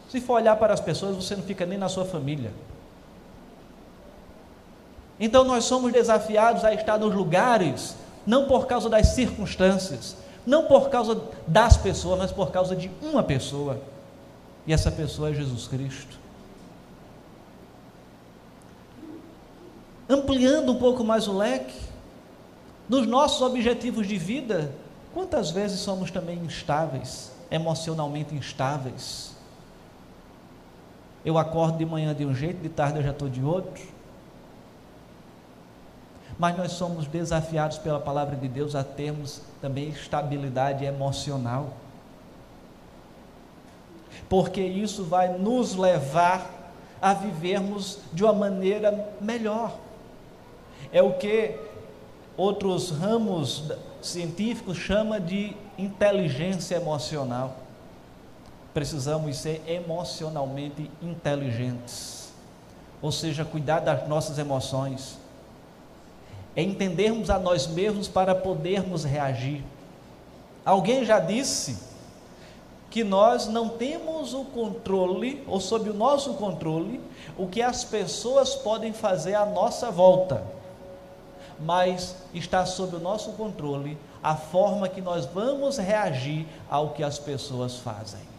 Se 0.10 0.20
for 0.20 0.34
olhar 0.34 0.56
para 0.56 0.74
as 0.74 0.82
pessoas, 0.82 1.16
você 1.16 1.36
não 1.36 1.44
fica 1.44 1.66
nem 1.66 1.78
na 1.78 1.88
sua 1.88 2.04
família. 2.04 2.52
Então 5.20 5.44
nós 5.44 5.66
somos 5.66 5.92
desafiados 5.92 6.66
a 6.66 6.74
estar 6.74 6.98
nos 6.98 7.14
lugares, 7.14 7.96
não 8.26 8.46
por 8.46 8.68
causa 8.68 8.90
das 8.90 9.08
circunstâncias, 9.10 10.16
não 10.46 10.66
por 10.66 10.90
causa 10.90 11.22
das 11.46 11.78
pessoas, 11.78 12.20
mas 12.20 12.32
por 12.32 12.52
causa 12.52 12.76
de 12.76 12.90
uma 13.02 13.22
pessoa. 13.22 13.80
E 14.66 14.74
essa 14.74 14.92
pessoa 14.92 15.30
é 15.30 15.34
Jesus 15.34 15.68
Cristo. 15.68 16.20
ampliando 20.10 20.72
um 20.72 20.80
pouco 20.80 21.04
mais 21.04 21.28
o 21.28 21.38
leque, 21.38 21.78
nos 22.90 23.06
nossos 23.06 23.44
objetivos 23.44 24.08
de 24.08 24.18
vida, 24.18 24.74
quantas 25.14 25.52
vezes 25.52 25.80
somos 25.80 26.10
também 26.10 26.40
instáveis, 26.40 27.32
emocionalmente 27.52 28.34
instáveis? 28.34 29.38
Eu 31.24 31.38
acordo 31.38 31.78
de 31.78 31.86
manhã 31.86 32.14
de 32.14 32.26
um 32.26 32.34
jeito, 32.34 32.62
de 32.62 32.70
tarde 32.70 33.00
eu 33.00 33.04
já 33.04 33.12
estou 33.12 33.30
de 33.30 33.44
outro. 33.44 33.84
Mas 36.38 36.58
nós 36.58 36.72
somos 36.72 37.06
desafiados 37.06 37.78
pela 37.78 38.00
palavra 38.00 38.36
de 38.36 38.48
Deus 38.48 38.76
a 38.76 38.84
termos 38.84 39.42
também 39.62 39.90
estabilidade 39.90 40.86
emocional. 40.86 41.74
Porque 44.30 44.62
isso 44.62 45.04
vai 45.04 45.38
nos 45.38 45.76
levar 45.76 46.50
a 47.02 47.14
vivermos 47.14 48.00
de 48.14 48.24
uma 48.24 48.34
maneira 48.34 49.14
melhor 49.20 49.74
é 50.92 51.02
o 51.02 51.14
que 51.14 51.56
outros 52.36 52.92
ramos 52.92 53.72
científico 54.02 54.74
chama 54.74 55.20
de 55.20 55.56
inteligência 55.78 56.76
emocional. 56.76 57.59
Precisamos 58.74 59.38
ser 59.38 59.62
emocionalmente 59.68 60.90
inteligentes, 61.02 62.32
ou 63.02 63.12
seja, 63.12 63.44
cuidar 63.44 63.80
das 63.80 64.08
nossas 64.08 64.38
emoções, 64.38 65.18
é 66.56 66.62
entendermos 66.62 67.30
a 67.30 67.40
nós 67.40 67.68
mesmos 67.68 68.08
para 68.08 68.36
podermos 68.36 69.04
reagir. 69.04 69.64
Alguém 70.66 71.06
já 71.06 71.20
disse 71.20 71.78
que 72.90 73.04
nós 73.04 73.48
não 73.48 73.70
temos 73.70 74.34
o 74.34 74.44
controle, 74.46 75.44
ou 75.48 75.60
sob 75.60 75.90
o 75.90 75.94
nosso 75.94 76.34
controle, 76.34 77.00
o 77.38 77.48
que 77.48 77.62
as 77.62 77.84
pessoas 77.84 78.56
podem 78.56 78.92
fazer 78.94 79.36
à 79.36 79.46
nossa 79.46 79.92
volta, 79.92 80.44
mas 81.60 82.16
está 82.34 82.66
sob 82.66 82.96
o 82.96 83.00
nosso 83.00 83.32
controle 83.34 83.98
a 84.24 84.36
forma 84.36 84.90
que 84.90 85.02
nós 85.02 85.26
vamos 85.26 85.78
reagir 85.78 86.48
ao 86.70 86.90
que 86.90 87.04
as 87.04 87.20
pessoas 87.20 87.78
fazem. 87.78 88.39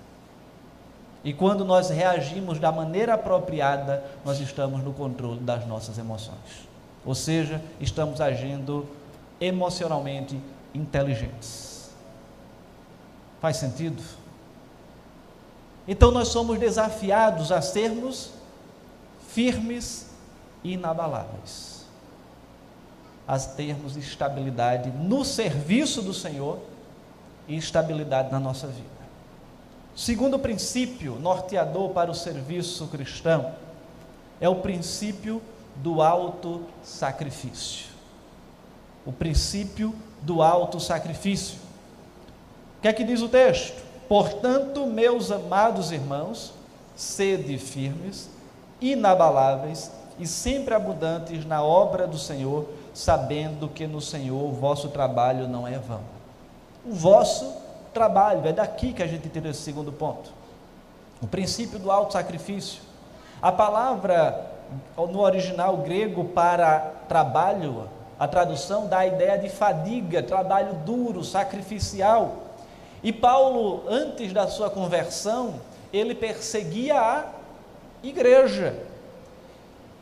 E 1.23 1.33
quando 1.33 1.65
nós 1.65 1.91
reagimos 1.91 2.59
da 2.59 2.73
maneira 2.73 3.15
apropriada, 3.15 4.03
nós 4.25 4.41
estamos 4.41 4.83
no 4.83 4.93
controle 4.93 5.41
das 5.41 5.67
nossas 5.67 5.99
emoções. 5.99 6.69
Ou 7.05 7.15
seja, 7.15 7.63
estamos 7.79 8.21
agindo 8.21 8.87
emocionalmente 9.41 10.39
inteligentes. 10.75 11.91
Faz 13.41 13.57
sentido? 13.57 14.03
Então 15.87 16.11
nós 16.11 16.29
somos 16.29 16.59
desafiados 16.59 17.51
a 17.51 17.61
sermos 17.61 18.31
firmes 19.29 20.11
e 20.63 20.73
inabaláveis, 20.73 21.87
a 23.27 23.39
termos 23.39 23.97
estabilidade 23.97 24.91
no 24.91 25.25
serviço 25.25 26.03
do 26.03 26.13
Senhor 26.13 26.59
e 27.49 27.57
estabilidade 27.57 28.31
na 28.31 28.39
nossa 28.39 28.67
vida. 28.67 29.00
Segundo 30.01 30.39
princípio 30.39 31.17
norteador 31.17 31.91
para 31.91 32.11
o 32.11 32.15
serviço 32.15 32.87
cristão 32.87 33.53
é 34.41 34.49
o 34.49 34.55
princípio 34.55 35.43
do 35.77 36.01
alto 36.01 36.63
sacrifício. 36.83 37.89
O 39.05 39.13
princípio 39.13 39.95
do 40.23 40.41
alto 40.41 40.81
sacrifício. 40.81 41.59
O 42.79 42.81
que 42.81 42.89
é 42.89 42.95
que 42.95 43.05
diz 43.05 43.21
o 43.21 43.29
texto? 43.29 43.77
Portanto, 44.09 44.87
meus 44.87 45.31
amados 45.31 45.93
irmãos, 45.93 46.55
sede 46.97 47.59
firmes, 47.59 48.31
inabaláveis 48.81 49.91
e 50.19 50.27
sempre 50.27 50.73
abundantes 50.73 51.45
na 51.45 51.63
obra 51.63 52.07
do 52.07 52.17
Senhor, 52.17 52.67
sabendo 52.95 53.69
que 53.69 53.87
no 53.87 54.01
Senhor 54.01 54.49
o 54.49 54.53
vosso 54.53 54.89
trabalho 54.89 55.47
não 55.47 55.69
é 55.69 55.79
vão. 55.79 56.01
O 56.87 56.95
vosso 56.95 57.69
trabalho, 57.93 58.47
é 58.47 58.53
daqui 58.53 58.93
que 58.93 59.03
a 59.03 59.07
gente 59.07 59.29
tira 59.29 59.49
esse 59.49 59.63
segundo 59.63 59.93
ponto. 59.93 60.33
O 61.23 61.27
princípio 61.27 61.79
do 61.79 61.91
alto 61.91 62.13
sacrifício. 62.13 62.83
A 63.43 63.51
palavra 63.53 64.51
no 64.97 65.21
original 65.21 65.79
grego 65.79 66.25
para 66.25 66.93
trabalho, 67.09 67.89
a 68.19 68.29
tradução 68.29 68.87
dá 68.87 68.99
a 68.99 69.07
ideia 69.07 69.39
de 69.39 69.49
fadiga, 69.49 70.23
trabalho 70.23 70.75
duro, 70.85 71.25
sacrificial. 71.25 72.37
E 73.03 73.13
Paulo, 73.13 73.85
antes 73.89 74.33
da 74.33 74.47
sua 74.47 74.71
conversão, 74.71 75.55
ele 75.93 76.15
perseguia 76.15 77.01
a 77.01 77.25
igreja. 78.03 78.77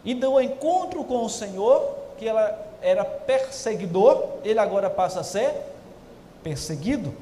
E 0.04 0.14
do 0.14 0.40
encontro 0.40 1.04
com 1.04 1.24
o 1.24 1.30
Senhor, 1.30 1.96
que 2.18 2.28
ela 2.28 2.66
era 2.82 3.04
perseguidor, 3.04 4.24
ele 4.44 4.58
agora 4.58 4.90
passa 4.90 5.20
a 5.20 5.24
ser 5.24 5.54
perseguido, 6.42 7.14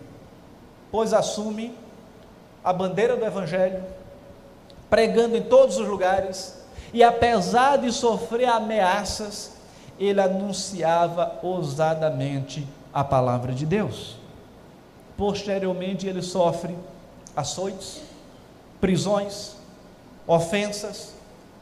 pois 0.96 1.12
assume 1.12 1.74
a 2.64 2.72
bandeira 2.72 3.18
do 3.18 3.22
Evangelho, 3.26 3.84
pregando 4.88 5.36
em 5.36 5.42
todos 5.42 5.76
os 5.76 5.86
lugares, 5.86 6.58
e 6.90 7.02
apesar 7.02 7.76
de 7.76 7.92
sofrer 7.92 8.48
ameaças, 8.48 9.58
ele 9.98 10.22
anunciava 10.22 11.38
ousadamente 11.42 12.66
a 12.94 13.04
palavra 13.04 13.52
de 13.52 13.66
Deus. 13.66 14.16
Posteriormente, 15.18 16.06
ele 16.06 16.22
sofre 16.22 16.74
açoites, 17.36 18.00
prisões, 18.80 19.54
ofensas, 20.26 21.12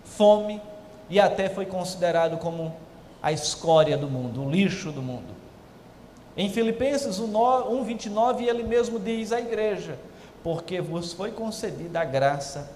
fome 0.05 0.63
e 1.11 1.19
até 1.19 1.49
foi 1.49 1.67
considerado 1.67 2.37
como 2.37 2.73
a 3.21 3.33
escória 3.33 3.99
do 3.99 4.09
mundo, 4.09 4.45
o 4.45 4.49
lixo 4.49 4.93
do 4.93 5.03
mundo. 5.03 5.34
Em 6.37 6.49
Filipenses 6.51 7.21
1:29 7.21 8.47
ele 8.47 8.63
mesmo 8.63 8.99
diz 8.99 9.33
à 9.33 9.41
igreja: 9.41 9.99
"Porque 10.43 10.81
vos 10.81 11.13
foi 11.13 11.31
concedida 11.31 12.01
a 12.01 12.05
graça 12.05 12.71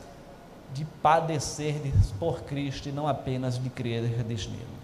de 0.72 0.84
padecer 1.02 1.80
por 2.18 2.42
Cristo 2.42 2.88
e 2.88 2.92
não 2.92 3.08
apenas 3.08 3.62
de 3.62 3.70
crer 3.70 4.02
nele. 4.02 4.78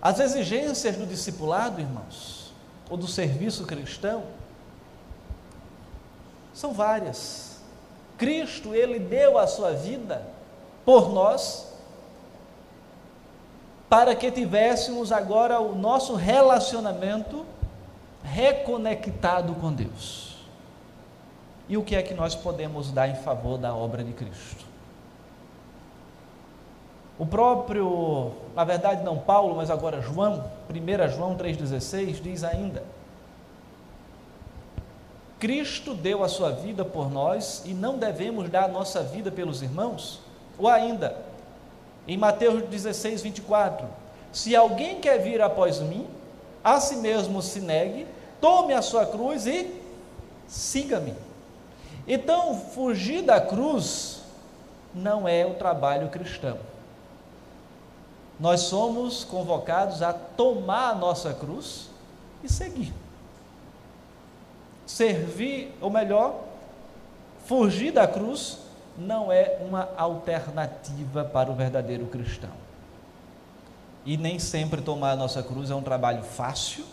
As 0.00 0.20
exigências 0.20 0.96
do 0.96 1.06
discipulado, 1.06 1.80
irmãos, 1.80 2.52
ou 2.88 2.96
do 2.96 3.08
serviço 3.08 3.66
cristão, 3.66 4.24
são 6.54 6.72
várias. 6.72 7.58
Cristo, 8.16 8.74
ele 8.74 8.98
deu 8.98 9.38
a 9.38 9.46
sua 9.46 9.72
vida 9.72 10.26
por 10.84 11.12
nós, 11.12 11.67
para 13.88 14.14
que 14.14 14.30
tivéssemos 14.30 15.10
agora 15.12 15.60
o 15.60 15.74
nosso 15.74 16.14
relacionamento 16.14 17.44
reconectado 18.22 19.54
com 19.54 19.72
Deus 19.72 20.36
e 21.68 21.76
o 21.76 21.82
que 21.82 21.96
é 21.96 22.02
que 22.02 22.14
nós 22.14 22.34
podemos 22.34 22.90
dar 22.90 23.08
em 23.08 23.16
favor 23.16 23.58
da 23.58 23.74
obra 23.74 24.04
de 24.04 24.12
Cristo. 24.12 24.66
O 27.18 27.26
próprio, 27.26 28.32
na 28.54 28.64
verdade 28.64 29.02
não 29.02 29.18
Paulo, 29.18 29.56
mas 29.56 29.70
agora 29.70 30.00
João, 30.00 30.44
1 30.70 31.08
João 31.16 31.36
3,16, 31.36 32.22
diz 32.22 32.44
ainda: 32.44 32.84
Cristo 35.38 35.94
deu 35.94 36.22
a 36.22 36.28
sua 36.28 36.52
vida 36.52 36.84
por 36.84 37.10
nós 37.10 37.62
e 37.66 37.74
não 37.74 37.98
devemos 37.98 38.48
dar 38.48 38.64
a 38.64 38.68
nossa 38.68 39.02
vida 39.02 39.32
pelos 39.32 39.62
irmãos? 39.62 40.20
Ou 40.56 40.68
ainda, 40.68 41.16
em 42.08 42.16
Mateus 42.16 42.62
16, 42.62 43.22
24: 43.22 43.86
Se 44.32 44.56
alguém 44.56 44.98
quer 44.98 45.18
vir 45.18 45.42
após 45.42 45.78
mim, 45.80 46.06
a 46.64 46.80
si 46.80 46.96
mesmo 46.96 47.42
se 47.42 47.60
negue, 47.60 48.06
tome 48.40 48.72
a 48.72 48.80
sua 48.80 49.04
cruz 49.04 49.46
e 49.46 49.70
siga-me. 50.48 51.14
Então, 52.06 52.58
fugir 52.58 53.22
da 53.22 53.38
cruz 53.38 54.22
não 54.94 55.28
é 55.28 55.44
o 55.44 55.54
trabalho 55.54 56.08
cristão. 56.08 56.58
Nós 58.40 58.62
somos 58.62 59.24
convocados 59.24 60.00
a 60.00 60.12
tomar 60.12 60.90
a 60.90 60.94
nossa 60.94 61.34
cruz 61.34 61.90
e 62.42 62.50
seguir. 62.50 62.94
Servir, 64.86 65.76
ou 65.82 65.90
melhor, 65.90 66.40
fugir 67.44 67.92
da 67.92 68.06
cruz 68.06 68.58
não 68.98 69.30
é 69.30 69.58
uma 69.60 69.88
alternativa 69.96 71.24
para 71.24 71.50
o 71.50 71.54
verdadeiro 71.54 72.06
cristão. 72.06 72.50
E 74.04 74.16
nem 74.16 74.38
sempre 74.38 74.82
tomar 74.82 75.12
a 75.12 75.16
nossa 75.16 75.42
cruz 75.42 75.70
é 75.70 75.74
um 75.74 75.82
trabalho 75.82 76.22
fácil, 76.24 76.84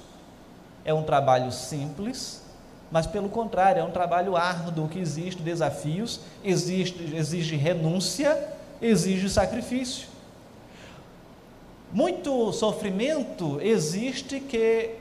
é 0.83 0.93
um 0.93 1.01
trabalho 1.01 1.51
simples, 1.51 2.43
mas 2.91 3.07
pelo 3.07 3.29
contrário, 3.29 3.79
é 3.79 3.83
um 3.83 3.91
trabalho 3.91 4.35
árduo 4.35 4.87
que 4.87 4.99
existe 4.99 5.41
desafios, 5.41 6.19
existe, 6.43 7.15
exige 7.15 7.55
renúncia, 7.55 8.37
exige 8.79 9.27
sacrifício. 9.29 10.07
Muito 11.91 12.51
sofrimento 12.53 13.59
existe 13.61 14.39
que 14.39 14.95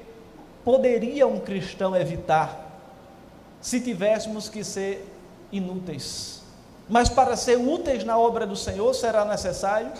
poderia 0.65 1.27
um 1.27 1.41
cristão 1.41 1.95
evitar 1.95 2.65
se 3.61 3.81
tivéssemos 3.81 4.49
que 4.49 4.63
ser 4.63 5.07
inúteis. 5.51 6.44
Mas 6.89 7.09
para 7.09 7.37
ser 7.37 7.57
úteis 7.57 8.05
na 8.05 8.19
obra 8.19 8.47
do 8.47 8.57
Senhor 8.57 8.93
será 8.95 9.25
necessário 9.25 9.93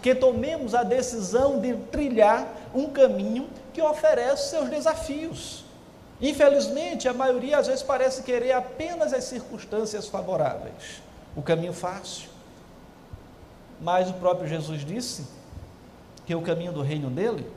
que 0.00 0.14
tomemos 0.14 0.74
a 0.74 0.82
decisão 0.82 1.60
de 1.60 1.74
trilhar 1.74 2.46
um 2.74 2.88
caminho 2.90 3.48
que 3.72 3.82
oferece 3.82 4.50
seus 4.50 4.68
desafios. 4.68 5.64
Infelizmente, 6.20 7.08
a 7.08 7.12
maioria 7.12 7.58
às 7.58 7.66
vezes 7.66 7.82
parece 7.82 8.22
querer 8.22 8.52
apenas 8.52 9.12
as 9.12 9.24
circunstâncias 9.24 10.06
favoráveis, 10.06 11.02
o 11.36 11.42
caminho 11.42 11.72
fácil. 11.72 12.28
Mas 13.80 14.10
o 14.10 14.14
próprio 14.14 14.48
Jesus 14.48 14.84
disse 14.84 15.26
que 16.26 16.34
o 16.34 16.42
caminho 16.42 16.72
do 16.72 16.82
reino 16.82 17.10
dele 17.10 17.48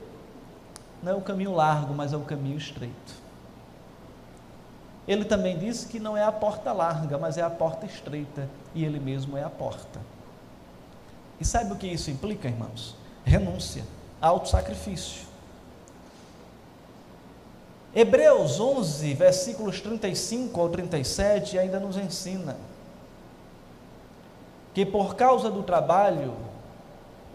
não 1.02 1.12
é 1.12 1.14
o 1.14 1.20
caminho 1.20 1.52
largo, 1.52 1.92
mas 1.92 2.12
é 2.12 2.16
o 2.16 2.20
caminho 2.20 2.56
estreito. 2.56 3.21
Ele 5.06 5.24
também 5.24 5.58
disse 5.58 5.88
que 5.88 5.98
não 5.98 6.16
é 6.16 6.22
a 6.22 6.32
porta 6.32 6.72
larga, 6.72 7.18
mas 7.18 7.36
é 7.36 7.42
a 7.42 7.50
porta 7.50 7.86
estreita, 7.86 8.48
e 8.74 8.84
ele 8.84 9.00
mesmo 9.00 9.36
é 9.36 9.42
a 9.42 9.50
porta. 9.50 10.00
E 11.40 11.44
sabe 11.44 11.72
o 11.72 11.76
que 11.76 11.86
isso 11.86 12.10
implica, 12.10 12.48
irmãos? 12.48 12.94
Renúncia, 13.24 13.84
autossacrifício. 14.20 15.26
Hebreus 17.94 18.58
11, 18.58 19.12
versículos 19.14 19.80
35 19.80 20.60
ao 20.60 20.68
37 20.68 21.58
ainda 21.58 21.78
nos 21.78 21.96
ensina 21.96 22.56
que 24.72 24.86
por 24.86 25.14
causa 25.14 25.50
do 25.50 25.62
trabalho, 25.62 26.34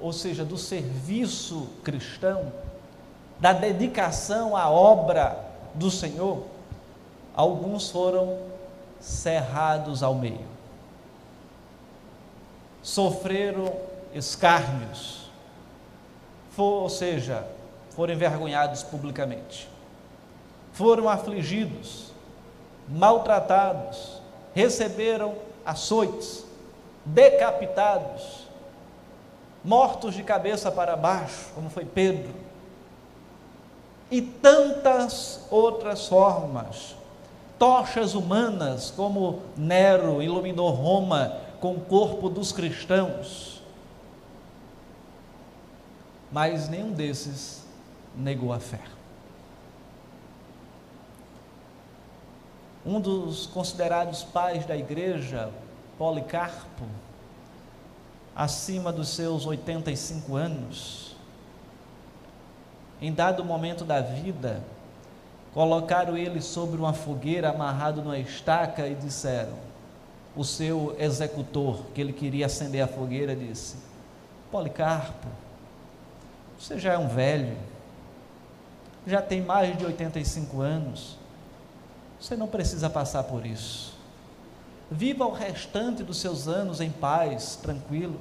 ou 0.01 0.11
seja, 0.11 0.43
do 0.43 0.57
serviço 0.57 1.67
cristão, 1.83 2.51
da 3.39 3.53
dedicação 3.53 4.55
à 4.55 4.69
obra 4.69 5.45
do 5.75 5.91
Senhor, 5.91 6.43
alguns 7.37 7.91
foram 7.91 8.39
cerrados 8.99 10.01
ao 10.01 10.15
meio, 10.15 10.47
sofreram 12.81 13.71
escárnios, 14.11 15.29
for, 16.49 16.81
ou 16.81 16.89
seja, 16.89 17.47
foram 17.91 18.15
envergonhados 18.15 18.81
publicamente, 18.81 19.69
foram 20.73 21.07
afligidos, 21.07 22.11
maltratados, 22.89 24.19
receberam 24.55 25.35
açoites, 25.63 26.43
decapitados, 27.05 28.47
mortos 29.63 30.15
de 30.15 30.23
cabeça 30.23 30.71
para 30.71 30.95
baixo, 30.95 31.51
como 31.53 31.69
foi 31.69 31.85
Pedro, 31.85 32.33
e 34.09 34.21
tantas 34.23 35.45
outras 35.51 36.07
formas, 36.07 36.96
tochas 37.57 38.13
humanas, 38.13 38.91
como 38.91 39.41
Nero 39.55 40.21
iluminou 40.21 40.69
Roma 40.71 41.37
com 41.59 41.73
o 41.75 41.81
corpo 41.81 42.29
dos 42.29 42.51
cristãos. 42.51 43.61
Mas 46.31 46.69
nenhum 46.69 46.91
desses 46.91 47.65
negou 48.15 48.51
a 48.53 48.59
fé. 48.59 48.81
Um 52.85 53.01
dos 53.01 53.47
considerados 53.47 54.23
pais 54.23 54.65
da 54.65 54.75
igreja, 54.75 55.51
Policarpo, 55.97 56.85
acima 58.35 58.93
dos 58.93 59.09
seus 59.09 59.45
85 59.45 60.35
anos, 60.35 61.15
em 63.01 63.11
dado 63.11 63.43
momento 63.43 63.83
da 63.83 63.99
vida, 63.99 64.63
colocaram 65.57 66.15
ele 66.15 66.39
sobre 66.39 66.77
uma 66.77 66.93
fogueira 66.93 67.49
amarrado 67.49 68.03
numa 68.03 68.19
estaca 68.19 68.87
e 68.87 68.93
disseram: 68.93 69.55
o 70.35 70.43
seu 70.43 70.95
executor, 70.99 71.79
que 71.95 71.99
ele 71.99 72.13
queria 72.13 72.45
acender 72.45 72.83
a 72.83 72.87
fogueira, 72.87 73.35
disse: 73.35 73.77
Policarpo, 74.51 75.27
você 76.59 76.77
já 76.77 76.93
é 76.93 76.97
um 76.99 77.07
velho, 77.07 77.57
já 79.07 79.19
tem 79.19 79.41
mais 79.41 79.75
de 79.75 79.83
85 79.83 80.61
anos, 80.61 81.17
você 82.19 82.35
não 82.35 82.47
precisa 82.47 82.87
passar 82.87 83.23
por 83.23 83.43
isso. 83.43 83.97
Viva 84.91 85.25
o 85.25 85.31
restante 85.31 86.03
dos 86.03 86.19
seus 86.19 86.47
anos 86.47 86.79
em 86.81 86.91
paz, 86.91 87.55
tranquilo. 87.55 88.19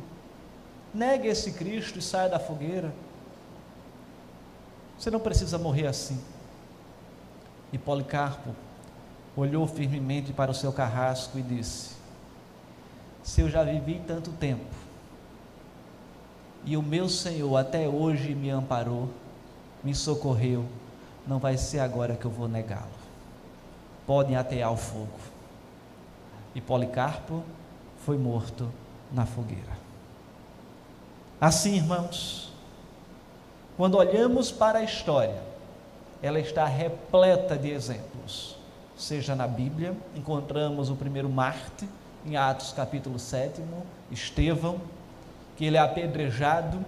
Negue 0.95 1.29
esse 1.29 1.53
Cristo 1.53 1.99
e 1.99 2.03
saia 2.03 2.31
da 2.31 2.39
fogueira. 2.39 2.95
Você 4.99 5.11
não 5.11 5.21
precisa 5.21 5.59
morrer 5.59 5.87
assim. 5.87 6.19
E 7.77 7.79
Policarpo 7.79 8.55
olhou 9.37 9.67
firmemente 9.67 10.33
para 10.33 10.51
o 10.51 10.55
seu 10.55 10.73
carrasco 10.73 11.39
e 11.39 11.43
disse: 11.43 11.95
Se 13.23 13.43
eu 13.43 13.51
já 13.51 13.63
vivi 13.63 14.01
tanto 14.07 14.31
tempo, 14.33 14.65
e 16.65 16.75
o 16.75 16.83
meu 16.83 17.07
Senhor 17.07 17.55
até 17.55 17.87
hoje 17.87 18.35
me 18.35 18.49
amparou, 18.49 19.11
me 19.85 19.95
socorreu, 19.95 20.65
não 21.27 21.39
vai 21.39 21.59
ser 21.59 21.81
agora 21.81 22.17
que 22.17 22.25
eu 22.25 22.31
vou 22.31 22.49
negá-lo. 22.49 22.89
Podem 24.07 24.37
atear 24.37 24.73
o 24.73 24.77
fogo 24.79 25.19
e 26.55 26.61
Policarpo 26.63 27.45
foi 28.07 28.17
morto 28.17 28.73
na 29.13 29.27
fogueira. 29.27 29.77
Assim, 31.39 31.75
irmãos, 31.75 32.51
quando 33.77 33.99
olhamos 33.99 34.51
para 34.51 34.79
a 34.79 34.83
história, 34.83 35.56
ela 36.23 36.41
está 36.41 36.65
repleta 36.65 37.57
de 37.57 37.71
exemplos. 37.71 38.57
Seja 38.97 39.35
na 39.35 39.47
Bíblia, 39.47 39.95
encontramos 40.15 40.91
o 40.91 40.97
primeiro 40.97 41.29
Marte, 41.29 41.89
em 42.25 42.37
Atos 42.37 42.73
capítulo 42.73 43.19
7, 43.19 43.63
Estevão, 44.11 44.81
que 45.57 45.65
ele 45.65 45.77
é 45.77 45.81
apedrejado, 45.81 46.85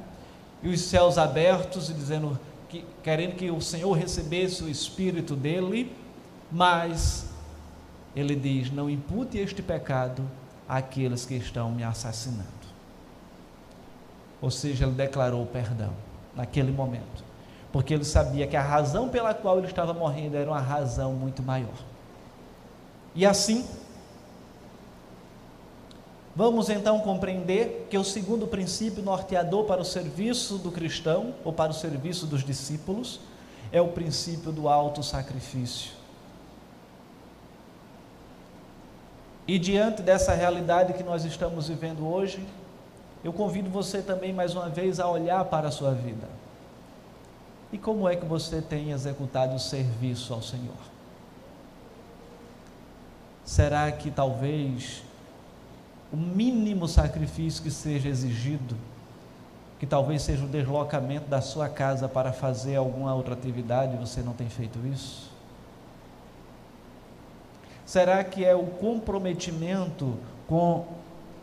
e 0.63 0.69
os 0.69 0.81
céus 0.81 1.19
abertos, 1.19 1.87
dizendo 1.89 2.39
que, 2.69 2.85
querendo 3.03 3.37
que 3.37 3.51
o 3.51 3.61
Senhor 3.61 3.93
recebesse 3.93 4.65
o 4.65 4.69
Espírito 4.69 5.37
dele, 5.37 5.95
mas 6.51 7.27
ele 8.17 8.35
diz: 8.35 8.71
Não 8.71 8.91
impute 8.91 9.39
este 9.39 9.63
pecado 9.63 10.29
àqueles 10.69 11.25
que 11.25 11.35
estão 11.35 11.71
me 11.71 11.85
assassinando. 11.85 12.59
Ou 14.41 14.51
seja, 14.51 14.85
ele 14.85 14.95
declarou 14.95 15.45
perdão 15.47 15.93
naquele 16.35 16.71
momento, 16.71 17.25
porque 17.73 17.93
ele 17.93 18.05
sabia 18.05 18.47
que 18.47 18.57
a 18.57 18.63
razão 18.63 19.09
pela 19.09 19.35
qual 19.35 19.59
ele 19.59 19.67
estava 19.67 19.93
morrendo 19.93 20.37
era 20.37 20.51
uma 20.51 20.61
razão 20.61 21.13
muito 21.13 21.43
maior. 21.43 21.75
E 23.15 23.27
assim, 23.27 23.67
vamos 26.35 26.71
então 26.71 27.01
compreender 27.01 27.87
que 27.91 27.99
o 27.99 28.05
segundo 28.05 28.47
princípio 28.47 29.03
norteador 29.03 29.65
para 29.65 29.81
o 29.81 29.85
serviço 29.85 30.57
do 30.57 30.71
cristão, 30.71 31.35
ou 31.45 31.53
para 31.53 31.71
o 31.71 31.75
serviço 31.75 32.27
dos 32.27 32.45
discípulos, 32.45 33.21
é 33.71 33.81
o 33.81 33.89
princípio 33.89 34.51
do 34.51 34.69
auto 34.69 35.03
sacrifício. 35.03 35.93
E 39.47 39.59
diante 39.59 40.03
dessa 40.03 40.33
realidade 40.35 40.93
que 40.93 41.03
nós 41.03 41.25
estamos 41.25 41.69
vivendo 41.69 42.07
hoje, 42.07 42.47
eu 43.25 43.33
convido 43.33 43.69
você 43.69 44.01
também 44.01 44.33
mais 44.33 44.55
uma 44.55 44.69
vez 44.69 45.01
a 45.01 45.09
olhar 45.09 45.45
para 45.47 45.69
a 45.69 45.71
sua 45.71 45.93
vida. 45.93 46.38
E 47.73 47.77
como 47.79 48.09
é 48.09 48.17
que 48.17 48.25
você 48.25 48.63
tem 48.63 48.93
executado 48.93 49.55
o 49.55 49.59
serviço 49.59 50.33
ao 50.33 50.41
Senhor? 50.41 50.77
Será 53.45 53.91
que 53.93 54.11
talvez 54.11 55.03
o 56.13 56.17
mínimo 56.17 56.89
sacrifício 56.89 57.63
que 57.63 57.71
seja 57.71 58.09
exigido, 58.09 58.77
que 59.79 59.87
talvez 59.87 60.23
seja 60.23 60.45
o 60.45 60.49
deslocamento 60.49 61.29
da 61.29 61.41
sua 61.41 61.69
casa 61.69 62.09
para 62.09 62.33
fazer 62.33 62.77
alguma 62.77 63.15
outra 63.15 63.35
atividade, 63.35 63.97
você 63.97 64.21
não 64.21 64.33
tem 64.33 64.49
feito 64.49 64.79
isso? 64.87 65.31
Será 67.85 68.23
que 68.25 68.45
é 68.45 68.55
o 68.55 68.67
comprometimento 68.67 70.19
com 70.47 70.87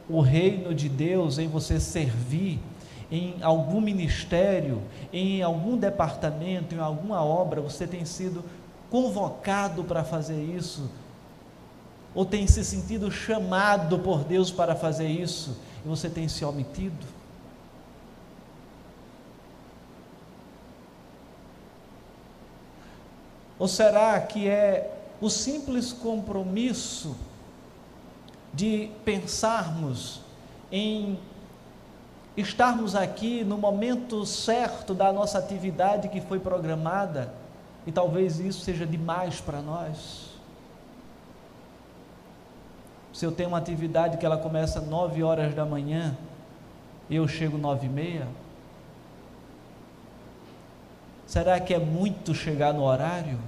o 0.07 0.21
reino 0.21 0.73
de 0.73 0.87
Deus 0.89 1.39
em 1.39 1.47
você 1.47 1.79
servir 1.79 2.59
em 3.11 3.35
algum 3.41 3.79
ministério, 3.79 4.81
em 5.13 5.41
algum 5.41 5.77
departamento, 5.77 6.75
em 6.75 6.79
alguma 6.79 7.23
obra, 7.23 7.61
você 7.61 7.85
tem 7.85 8.05
sido 8.05 8.43
convocado 8.89 9.83
para 9.83 10.03
fazer 10.03 10.41
isso? 10.41 10.89
Ou 12.13 12.25
tem 12.25 12.47
se 12.47 12.63
sentido 12.63 13.11
chamado 13.11 13.99
por 13.99 14.23
Deus 14.23 14.51
para 14.51 14.75
fazer 14.75 15.07
isso 15.07 15.57
e 15.85 15.87
você 15.87 16.09
tem 16.09 16.27
se 16.27 16.43
omitido? 16.45 17.05
Ou 23.57 23.67
será 23.67 24.19
que 24.19 24.47
é 24.47 24.91
o 25.21 25.29
simples 25.29 25.93
compromisso 25.93 27.15
de 28.53 28.89
pensarmos 29.03 30.21
em 30.71 31.19
estarmos 32.37 32.95
aqui 32.95 33.43
no 33.43 33.57
momento 33.57 34.25
certo 34.25 34.93
da 34.93 35.11
nossa 35.11 35.37
atividade 35.37 36.09
que 36.09 36.19
foi 36.19 36.39
programada, 36.39 37.33
e 37.87 37.91
talvez 37.91 38.39
isso 38.39 38.61
seja 38.61 38.85
demais 38.85 39.39
para 39.39 39.61
nós. 39.61 40.35
Se 43.13 43.25
eu 43.25 43.31
tenho 43.31 43.49
uma 43.49 43.57
atividade 43.57 44.17
que 44.17 44.25
ela 44.25 44.37
começa 44.37 44.81
nove 44.81 45.23
horas 45.23 45.53
da 45.53 45.65
manhã, 45.65 46.17
e 47.09 47.15
eu 47.15 47.27
chego 47.27 47.57
nove 47.57 47.85
e 47.85 47.89
meia, 47.89 48.27
será 51.25 51.59
que 51.59 51.73
é 51.73 51.79
muito 51.79 52.33
chegar 52.33 52.73
no 52.73 52.83
horário? 52.83 53.39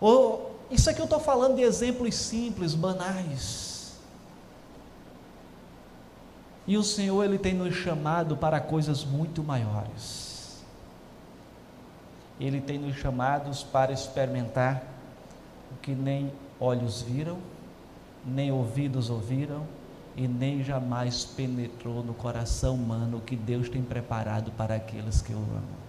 Ou, 0.00 0.49
isso 0.70 0.88
aqui 0.88 1.00
eu 1.00 1.04
estou 1.04 1.20
falando 1.20 1.56
de 1.56 1.62
exemplos 1.62 2.14
simples, 2.14 2.74
banais. 2.74 3.98
E 6.66 6.76
o 6.76 6.82
Senhor, 6.84 7.24
Ele 7.24 7.38
tem 7.38 7.54
nos 7.54 7.74
chamado 7.74 8.36
para 8.36 8.60
coisas 8.60 9.04
muito 9.04 9.42
maiores. 9.42 10.62
Ele 12.38 12.60
tem 12.60 12.78
nos 12.78 12.96
chamados 12.96 13.62
para 13.62 13.92
experimentar 13.92 14.82
o 15.72 15.76
que 15.82 15.92
nem 15.92 16.32
olhos 16.60 17.02
viram, 17.02 17.38
nem 18.24 18.52
ouvidos 18.52 19.10
ouviram, 19.10 19.66
e 20.16 20.28
nem 20.28 20.62
jamais 20.62 21.24
penetrou 21.24 22.02
no 22.02 22.14
coração 22.14 22.74
humano 22.74 23.18
o 23.18 23.20
que 23.20 23.36
Deus 23.36 23.68
tem 23.68 23.82
preparado 23.82 24.50
para 24.52 24.74
aqueles 24.74 25.22
que 25.22 25.32
o 25.32 25.38
amam. 25.38 25.80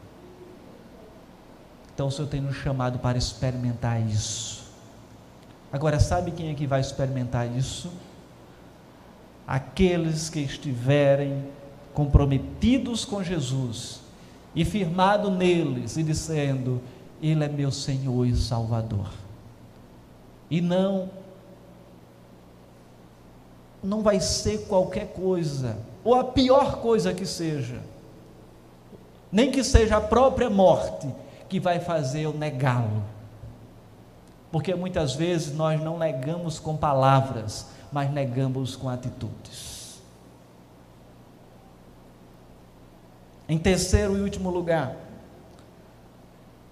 Então 1.93 2.07
o 2.07 2.11
Senhor 2.11 2.27
tem 2.27 2.41
nos 2.41 2.55
chamado 2.55 2.99
para 2.99 3.17
experimentar 3.17 4.01
isso. 4.01 4.70
Agora, 5.71 5.99
sabe 5.99 6.31
quem 6.31 6.49
é 6.49 6.53
que 6.53 6.67
vai 6.67 6.81
experimentar 6.81 7.47
isso? 7.47 7.91
Aqueles 9.47 10.29
que 10.29 10.39
estiverem 10.39 11.45
comprometidos 11.93 13.05
com 13.05 13.23
Jesus 13.23 14.01
e 14.55 14.65
firmado 14.65 15.31
neles 15.31 15.97
e 15.97 16.03
dizendo: 16.03 16.81
Ele 17.21 17.43
é 17.43 17.49
meu 17.49 17.71
Senhor 17.71 18.25
e 18.25 18.35
Salvador. 18.35 19.09
E 20.49 20.59
não 20.59 21.09
não 23.83 24.01
vai 24.01 24.19
ser 24.19 24.67
qualquer 24.67 25.07
coisa, 25.07 25.77
ou 26.03 26.13
a 26.13 26.23
pior 26.23 26.77
coisa 26.81 27.13
que 27.13 27.25
seja, 27.25 27.81
nem 29.31 29.49
que 29.49 29.63
seja 29.63 29.97
a 29.97 30.01
própria 30.01 30.49
morte, 30.49 31.07
que 31.49 31.59
vai 31.59 31.79
fazer 31.79 32.21
eu 32.21 32.33
negá-lo. 32.33 33.03
Porque 34.51 34.75
muitas 34.75 35.13
vezes 35.13 35.55
nós 35.55 35.81
não 35.81 35.97
negamos 35.97 36.59
com 36.59 36.75
palavras, 36.75 37.67
mas 37.91 38.11
negamos 38.11 38.75
com 38.75 38.89
atitudes. 38.89 40.01
Em 43.47 43.57
terceiro 43.57 44.17
e 44.17 44.21
último 44.21 44.49
lugar, 44.49 44.95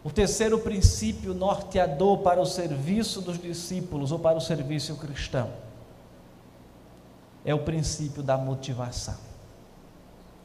o 0.04 0.10
terceiro 0.10 0.60
princípio 0.60 1.34
norteador 1.34 2.20
para 2.20 2.40
o 2.40 2.46
serviço 2.46 3.22
dos 3.22 3.38
discípulos 3.38 4.12
ou 4.12 4.20
para 4.20 4.38
o 4.38 4.42
serviço 4.42 4.96
cristão 4.96 5.50
é 7.44 7.54
o 7.54 7.60
princípio 7.60 8.24
da 8.24 8.38
motivação. 8.38 9.18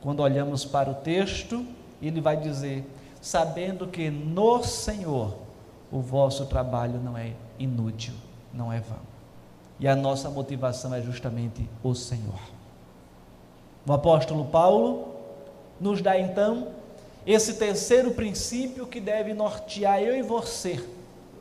Quando 0.01 0.20
olhamos 0.20 0.64
para 0.64 0.90
o 0.90 0.94
texto, 0.94 1.64
ele 2.03 2.20
vai 2.20 2.37
dizer: 2.37 2.85
sabendo 3.20 3.87
que 3.87 4.11
no 4.11 4.62
Senhor 4.62 5.43
o 5.94 6.00
vosso 6.00 6.46
trabalho 6.46 6.98
não 6.98 7.16
é 7.16 7.35
inútil, 7.57 8.14
não 8.52 8.72
é 8.72 8.80
vão. 8.80 8.98
E 9.78 9.87
a 9.87 9.94
nossa 9.94 10.28
motivação 10.28 10.92
é 10.92 11.00
justamente 11.00 11.70
o 11.85 11.94
Senhor. 11.94 12.40
O 13.87 13.92
apóstolo 13.92 14.44
Paulo 14.46 15.14
nos 15.80 16.02
dá 16.02 16.18
então 16.18 16.66
esse 17.24 17.54
terceiro 17.54 18.11
princípio 18.11 18.88
que 18.88 18.98
deve 19.00 19.35
nortear 19.35 20.02
eu 20.02 20.16
e 20.16 20.22
você 20.22 20.85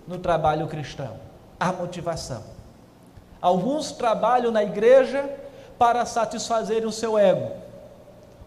no 0.08 0.20
trabalho 0.20 0.68
cristão: 0.68 1.16
a 1.60 1.72
motivação. 1.72 2.44
Alguns 3.42 3.92
trabalham 3.92 4.52
na 4.52 4.62
igreja 4.62 5.28
para 5.80 6.06
satisfazer 6.06 6.86
o 6.86 6.92
seu 6.92 7.18
ego, 7.18 7.54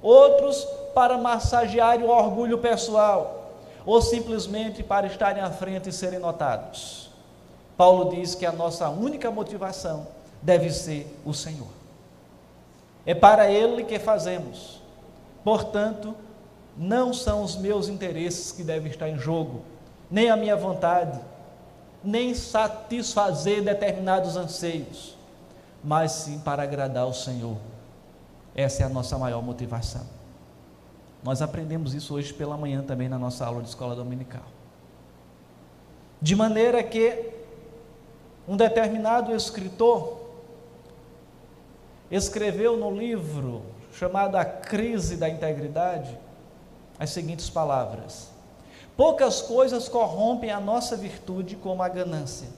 outros 0.00 0.64
para 0.94 1.18
massagear 1.18 1.98
o 1.98 2.10
orgulho 2.10 2.58
pessoal, 2.58 3.35
ou 3.86 4.02
simplesmente 4.02 4.82
para 4.82 5.06
estarem 5.06 5.42
à 5.42 5.50
frente 5.50 5.88
e 5.88 5.92
serem 5.92 6.18
notados. 6.18 7.08
Paulo 7.76 8.10
diz 8.14 8.34
que 8.34 8.44
a 8.44 8.52
nossa 8.52 8.88
única 8.90 9.30
motivação 9.30 10.06
deve 10.42 10.70
ser 10.70 11.06
o 11.24 11.32
Senhor. 11.32 11.68
É 13.06 13.14
para 13.14 13.50
Ele 13.50 13.84
que 13.84 13.98
fazemos. 13.98 14.82
Portanto, 15.44 16.14
não 16.76 17.14
são 17.14 17.42
os 17.42 17.56
meus 17.56 17.88
interesses 17.88 18.52
que 18.52 18.62
devem 18.62 18.90
estar 18.90 19.08
em 19.08 19.18
jogo, 19.18 19.62
nem 20.10 20.28
a 20.28 20.36
minha 20.36 20.56
vontade, 20.56 21.18
nem 22.02 22.34
satisfazer 22.34 23.62
determinados 23.62 24.36
anseios 24.36 25.16
mas 25.86 26.10
sim 26.10 26.40
para 26.40 26.64
agradar 26.64 27.06
o 27.06 27.14
Senhor. 27.14 27.56
Essa 28.56 28.82
é 28.82 28.86
a 28.86 28.88
nossa 28.88 29.16
maior 29.16 29.40
motivação. 29.40 30.04
Nós 31.22 31.42
aprendemos 31.42 31.94
isso 31.94 32.14
hoje 32.14 32.32
pela 32.32 32.56
manhã 32.56 32.82
também 32.82 33.08
na 33.08 33.18
nossa 33.18 33.44
aula 33.44 33.62
de 33.62 33.68
escola 33.68 33.94
dominical. 33.94 34.44
De 36.20 36.34
maneira 36.34 36.82
que 36.82 37.30
um 38.48 38.56
determinado 38.56 39.34
escritor 39.34 40.20
escreveu 42.10 42.76
no 42.76 42.90
livro 42.90 43.62
chamado 43.92 44.36
A 44.36 44.44
Crise 44.44 45.16
da 45.16 45.28
Integridade 45.28 46.16
as 46.98 47.10
seguintes 47.10 47.50
palavras: 47.50 48.30
Poucas 48.96 49.42
coisas 49.42 49.88
corrompem 49.88 50.50
a 50.50 50.60
nossa 50.60 50.96
virtude 50.96 51.56
como 51.56 51.82
a 51.82 51.88
ganância, 51.88 52.48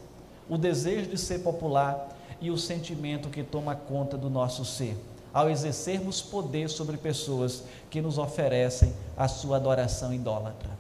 o 0.49 0.57
desejo 0.57 1.11
de 1.11 1.18
ser 1.18 1.40
popular 1.40 2.09
e 2.40 2.51
o 2.51 2.59
sentimento 2.59 3.29
que 3.29 3.42
toma 3.42 3.75
conta 3.75 4.16
do 4.16 4.31
nosso 4.31 4.64
ser, 4.64 4.97
ao 5.32 5.48
exercermos 5.50 6.20
poder 6.20 6.68
sobre 6.68 6.96
pessoas 6.96 7.62
que 7.90 8.00
nos 8.00 8.18
oferecem 8.18 8.94
a 9.16 9.28
sua 9.28 9.56
adoração 9.56 10.12
idólatra. 10.12 10.70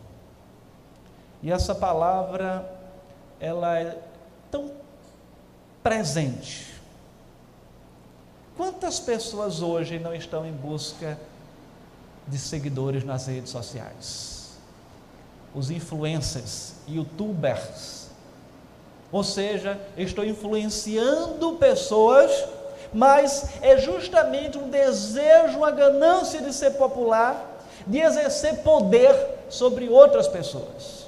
E 1.42 1.52
essa 1.52 1.74
palavra, 1.74 2.68
ela 3.38 3.78
é 3.78 3.98
tão 4.50 4.72
presente. 5.82 6.74
Quantas 8.56 8.98
pessoas 8.98 9.62
hoje 9.62 9.98
não 9.98 10.12
estão 10.12 10.44
em 10.44 10.52
busca 10.52 11.18
de 12.26 12.38
seguidores 12.38 13.04
nas 13.04 13.26
redes 13.26 13.52
sociais? 13.52 14.58
Os 15.54 15.70
influencers, 15.70 16.74
youtubers, 16.88 18.08
ou 19.10 19.24
seja, 19.24 19.80
estou 19.96 20.24
influenciando 20.24 21.54
pessoas, 21.54 22.30
mas 22.92 23.50
é 23.60 23.78
justamente 23.78 24.58
um 24.58 24.68
desejo, 24.68 25.58
uma 25.58 25.70
ganância 25.70 26.40
de 26.40 26.52
ser 26.52 26.70
popular, 26.72 27.58
de 27.86 27.98
exercer 27.98 28.58
poder 28.58 29.14
sobre 29.48 29.88
outras 29.88 30.28
pessoas. 30.28 31.06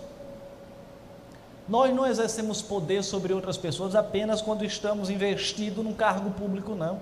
Nós 1.68 1.94
não 1.94 2.06
exercemos 2.06 2.60
poder 2.60 3.04
sobre 3.04 3.32
outras 3.32 3.56
pessoas 3.56 3.94
apenas 3.94 4.42
quando 4.42 4.64
estamos 4.64 5.08
investidos 5.08 5.84
num 5.84 5.94
cargo 5.94 6.30
público, 6.32 6.74
não. 6.74 7.00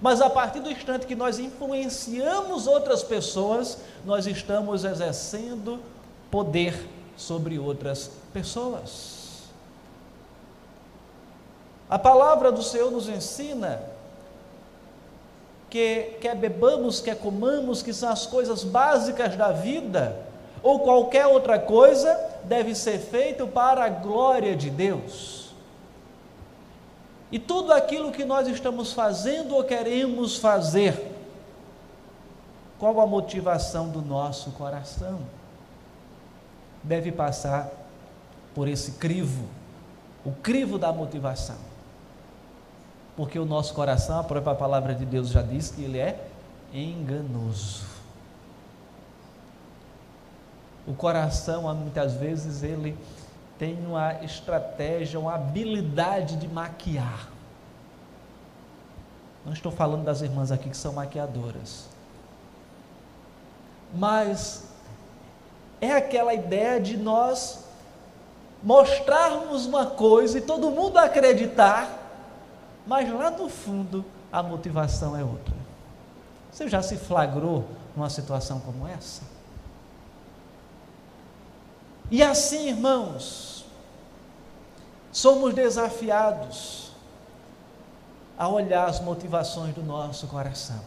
Mas 0.00 0.22
a 0.22 0.30
partir 0.30 0.60
do 0.60 0.70
instante 0.70 1.06
que 1.06 1.14
nós 1.14 1.38
influenciamos 1.38 2.66
outras 2.66 3.02
pessoas, 3.02 3.78
nós 4.04 4.26
estamos 4.26 4.84
exercendo 4.84 5.80
poder 6.30 6.88
sobre 7.16 7.58
outras 7.58 8.10
pessoas. 8.32 9.50
A 11.90 11.98
palavra 11.98 12.50
do 12.50 12.62
Senhor 12.62 12.90
nos 12.90 13.08
ensina 13.08 13.82
que 15.70 16.16
quer 16.20 16.34
bebamos, 16.34 17.00
quer 17.00 17.16
comamos, 17.16 17.80
que 17.80 17.94
são 17.94 18.10
as 18.10 18.26
coisas 18.26 18.64
básicas 18.64 19.36
da 19.36 19.52
vida, 19.52 20.20
ou 20.62 20.80
qualquer 20.80 21.26
outra 21.26 21.58
coisa, 21.58 22.12
deve 22.44 22.74
ser 22.74 22.98
feito 22.98 23.46
para 23.46 23.84
a 23.84 23.88
glória 23.88 24.56
de 24.56 24.68
Deus. 24.68 25.52
E 27.30 27.38
tudo 27.38 27.72
aquilo 27.72 28.10
que 28.10 28.24
nós 28.24 28.48
estamos 28.48 28.92
fazendo 28.92 29.54
ou 29.54 29.62
queremos 29.62 30.36
fazer, 30.36 31.16
qual 32.76 33.00
a 33.00 33.06
motivação 33.06 33.88
do 33.88 34.02
nosso 34.02 34.50
coração? 34.50 35.20
Deve 36.82 37.12
passar 37.12 37.70
por 38.54 38.66
esse 38.66 38.92
crivo, 38.92 39.44
o 40.24 40.32
crivo 40.32 40.78
da 40.78 40.92
motivação 40.92 41.69
porque 43.20 43.38
o 43.38 43.44
nosso 43.44 43.74
coração, 43.74 44.18
a 44.18 44.24
própria 44.24 44.54
palavra 44.54 44.94
de 44.94 45.04
Deus 45.04 45.28
já 45.28 45.42
diz 45.42 45.70
que 45.70 45.82
ele 45.84 45.98
é 45.98 46.18
enganoso. 46.72 47.84
O 50.86 50.94
coração, 50.94 51.64
muitas 51.74 52.14
vezes, 52.14 52.62
ele 52.62 52.96
tem 53.58 53.78
uma 53.84 54.24
estratégia, 54.24 55.20
uma 55.20 55.34
habilidade 55.34 56.36
de 56.36 56.48
maquiar. 56.48 57.28
Não 59.44 59.52
estou 59.52 59.70
falando 59.70 60.04
das 60.04 60.22
irmãs 60.22 60.50
aqui 60.50 60.70
que 60.70 60.76
são 60.78 60.94
maquiadoras. 60.94 61.90
Mas 63.94 64.64
é 65.78 65.92
aquela 65.92 66.32
ideia 66.32 66.80
de 66.80 66.96
nós 66.96 67.66
mostrarmos 68.62 69.66
uma 69.66 69.84
coisa 69.84 70.38
e 70.38 70.40
todo 70.40 70.70
mundo 70.70 70.96
acreditar 70.96 71.99
mas 72.86 73.12
lá 73.12 73.30
no 73.30 73.48
fundo 73.48 74.04
a 74.32 74.42
motivação 74.42 75.16
é 75.16 75.24
outra. 75.24 75.54
Você 76.50 76.68
já 76.68 76.82
se 76.82 76.96
flagrou 76.96 77.64
numa 77.94 78.10
situação 78.10 78.60
como 78.60 78.86
essa? 78.86 79.22
E 82.10 82.22
assim, 82.22 82.68
irmãos, 82.68 83.64
somos 85.12 85.54
desafiados 85.54 86.90
a 88.36 88.48
olhar 88.48 88.88
as 88.88 89.00
motivações 89.00 89.74
do 89.74 89.82
nosso 89.82 90.26
coração. 90.26 90.80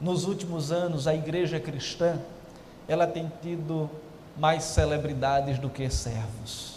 Nos 0.00 0.24
últimos 0.24 0.70
anos, 0.70 1.06
a 1.06 1.14
igreja 1.14 1.58
cristã, 1.58 2.18
ela 2.86 3.06
tem 3.06 3.32
tido 3.40 3.88
mais 4.36 4.64
celebridades 4.64 5.58
do 5.58 5.70
que 5.70 5.88
servos 5.88 6.73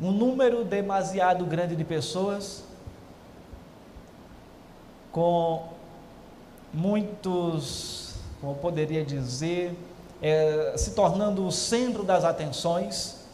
um 0.00 0.10
número 0.10 0.64
demasiado 0.64 1.44
grande 1.44 1.76
de 1.76 1.84
pessoas 1.84 2.64
com 5.12 5.68
muitos, 6.72 8.14
como 8.40 8.52
eu 8.52 8.56
poderia 8.56 9.04
dizer, 9.04 9.76
é, 10.20 10.74
se 10.76 10.92
tornando 10.92 11.46
o 11.46 11.52
centro 11.52 12.02
das 12.02 12.24
atenções, 12.24 13.24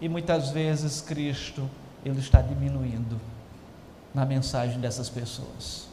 e 0.00 0.08
muitas 0.08 0.50
vezes 0.50 1.00
Cristo 1.00 1.68
ele 2.04 2.20
está 2.20 2.40
diminuindo 2.40 3.20
na 4.14 4.24
mensagem 4.24 4.80
dessas 4.80 5.10
pessoas. 5.10 5.86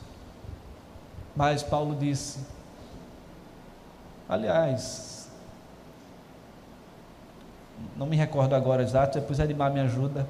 Mas 1.35 1.63
Paulo 1.63 1.95
disse, 1.95 2.39
aliás, 4.29 5.12
não 7.95 8.05
me 8.05 8.15
recordo 8.15 8.55
agora 8.55 8.81
exato, 8.83 9.19
depois 9.19 9.39
Edmar 9.39 9.71
me 9.71 9.79
ajuda. 9.79 10.27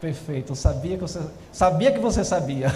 Perfeito, 0.00 0.52
eu 0.52 0.56
sabia 0.56 0.96
que 0.96 1.02
você 1.02 1.20
sabia 1.50 1.92
que 1.92 1.98
você 1.98 2.24
sabia. 2.24 2.68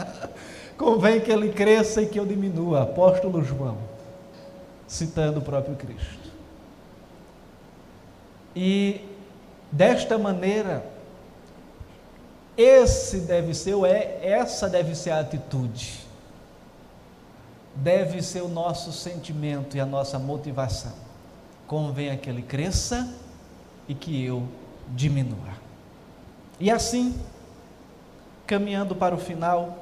Convém 0.76 1.20
que 1.20 1.30
ele 1.30 1.52
cresça 1.52 2.02
e 2.02 2.06
que 2.06 2.18
eu 2.18 2.26
diminua. 2.26 2.82
Apóstolo 2.82 3.42
João, 3.42 3.78
citando 4.86 5.38
o 5.38 5.42
próprio 5.42 5.76
Cristo. 5.76 6.30
E 8.54 9.00
desta 9.72 10.18
maneira, 10.18 10.84
esse 12.56 13.20
deve 13.20 13.54
ser, 13.54 13.74
ou 13.74 13.86
é, 13.86 14.18
essa 14.22 14.68
deve 14.68 14.94
ser 14.94 15.10
a 15.10 15.20
atitude. 15.20 16.09
Deve 17.74 18.22
ser 18.22 18.42
o 18.42 18.48
nosso 18.48 18.92
sentimento 18.92 19.76
e 19.76 19.80
a 19.80 19.86
nossa 19.86 20.18
motivação. 20.18 20.92
Convém 21.66 22.16
que 22.18 22.28
ele 22.28 22.42
cresça 22.42 23.14
e 23.88 23.94
que 23.94 24.24
eu 24.24 24.46
diminua. 24.88 25.60
E 26.58 26.70
assim, 26.70 27.18
caminhando 28.46 28.94
para 28.94 29.14
o 29.14 29.18
final, 29.18 29.78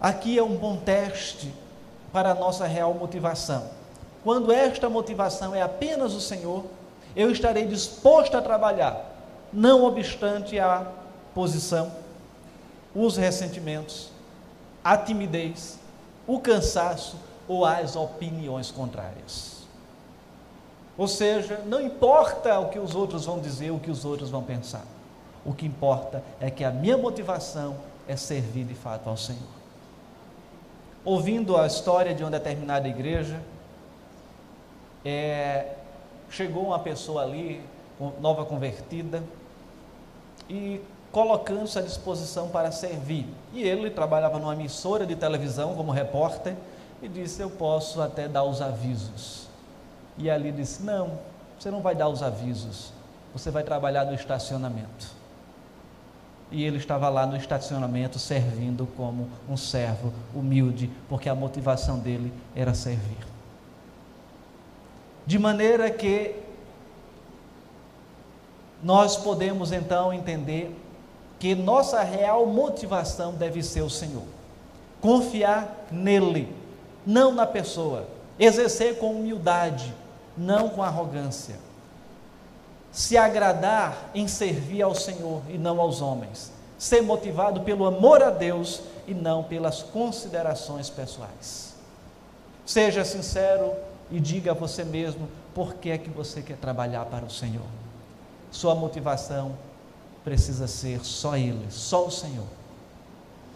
Aqui 0.00 0.38
é 0.38 0.42
um 0.42 0.56
bom 0.56 0.76
teste 0.76 1.52
para 2.12 2.30
a 2.30 2.34
nossa 2.34 2.66
real 2.66 2.92
motivação. 2.94 3.68
Quando 4.22 4.52
esta 4.52 4.88
motivação 4.88 5.54
é 5.54 5.62
apenas 5.62 6.12
o 6.14 6.20
Senhor, 6.20 6.64
eu 7.14 7.30
estarei 7.30 7.66
disposto 7.66 8.36
a 8.36 8.42
trabalhar, 8.42 9.16
não 9.52 9.84
obstante 9.84 10.58
a 10.58 10.86
posição, 11.34 11.90
os 12.94 13.16
ressentimentos, 13.16 14.10
a 14.86 14.96
timidez, 14.96 15.78
o 16.26 16.38
cansaço 16.40 17.16
ou 17.48 17.64
as 17.64 17.96
opiniões 17.96 18.70
contrárias. 18.70 19.66
Ou 20.98 21.08
seja, 21.08 21.62
não 21.66 21.80
importa 21.80 22.58
o 22.58 22.68
que 22.68 22.78
os 22.78 22.94
outros 22.94 23.26
vão 23.26 23.38
dizer, 23.38 23.70
o 23.70 23.78
que 23.78 23.90
os 23.90 24.04
outros 24.04 24.30
vão 24.30 24.42
pensar. 24.42 24.84
O 25.44 25.52
que 25.52 25.66
importa 25.66 26.22
é 26.40 26.50
que 26.50 26.64
a 26.64 26.70
minha 26.70 26.96
motivação 26.96 27.76
é 28.08 28.16
servir 28.16 28.64
de 28.64 28.74
fato 28.74 29.08
ao 29.08 29.16
Senhor 29.16 29.56
ouvindo 31.06 31.56
a 31.56 31.64
história 31.68 32.12
de 32.12 32.24
uma 32.24 32.30
determinada 32.32 32.88
igreja, 32.88 33.40
é, 35.04 35.74
chegou 36.28 36.64
uma 36.64 36.80
pessoa 36.80 37.22
ali, 37.22 37.62
nova 38.20 38.44
convertida, 38.44 39.22
e 40.50 40.80
colocando-se 41.12 41.78
à 41.78 41.82
disposição 41.82 42.48
para 42.48 42.70
servir. 42.70 43.26
E 43.52 43.62
ele 43.62 43.90
trabalhava 43.90 44.38
numa 44.38 44.54
emissora 44.54 45.06
de 45.06 45.16
televisão 45.16 45.74
como 45.74 45.92
repórter 45.92 46.54
e 47.02 47.08
disse: 47.08 47.40
Eu 47.40 47.50
posso 47.50 48.00
até 48.00 48.28
dar 48.28 48.44
os 48.44 48.60
avisos. 48.60 49.48
E 50.18 50.30
ali 50.30 50.52
disse: 50.52 50.82
Não, 50.82 51.18
você 51.58 51.70
não 51.70 51.80
vai 51.80 51.94
dar 51.94 52.08
os 52.08 52.22
avisos, 52.22 52.92
você 53.32 53.50
vai 53.50 53.62
trabalhar 53.62 54.04
no 54.04 54.14
estacionamento 54.14 55.16
e 56.50 56.64
ele 56.64 56.76
estava 56.76 57.08
lá 57.08 57.26
no 57.26 57.36
estacionamento 57.36 58.18
servindo 58.18 58.86
como 58.96 59.28
um 59.48 59.56
servo 59.56 60.12
humilde, 60.34 60.90
porque 61.08 61.28
a 61.28 61.34
motivação 61.34 61.98
dele 61.98 62.32
era 62.54 62.72
servir. 62.72 63.18
De 65.26 65.38
maneira 65.38 65.90
que 65.90 66.36
nós 68.82 69.16
podemos 69.16 69.72
então 69.72 70.12
entender 70.12 70.74
que 71.38 71.54
nossa 71.54 72.02
real 72.02 72.46
motivação 72.46 73.32
deve 73.32 73.62
ser 73.62 73.82
o 73.82 73.90
Senhor. 73.90 74.24
Confiar 75.00 75.86
nele, 75.90 76.54
não 77.06 77.32
na 77.32 77.46
pessoa. 77.46 78.06
Exercer 78.38 78.98
com 78.98 79.12
humildade, 79.12 79.94
não 80.36 80.68
com 80.68 80.82
arrogância 80.82 81.56
se 82.96 83.14
agradar 83.18 84.10
em 84.14 84.26
servir 84.26 84.80
ao 84.80 84.94
Senhor 84.94 85.42
e 85.50 85.58
não 85.58 85.78
aos 85.78 86.00
homens, 86.00 86.50
ser 86.78 87.02
motivado 87.02 87.60
pelo 87.60 87.84
amor 87.84 88.22
a 88.22 88.30
Deus 88.30 88.80
e 89.06 89.12
não 89.12 89.44
pelas 89.44 89.82
considerações 89.82 90.88
pessoais. 90.88 91.74
Seja 92.64 93.04
sincero 93.04 93.74
e 94.10 94.18
diga 94.18 94.52
a 94.52 94.54
você 94.54 94.82
mesmo 94.82 95.28
por 95.54 95.74
que 95.74 95.90
é 95.90 95.98
que 95.98 96.08
você 96.08 96.40
quer 96.40 96.56
trabalhar 96.56 97.04
para 97.04 97.26
o 97.26 97.30
Senhor. 97.30 97.66
Sua 98.50 98.74
motivação 98.74 99.52
precisa 100.26 100.66
ser 100.66 101.04
só 101.04 101.36
Ele, 101.36 101.70
só 101.70 102.04
o 102.04 102.10
Senhor 102.10 102.48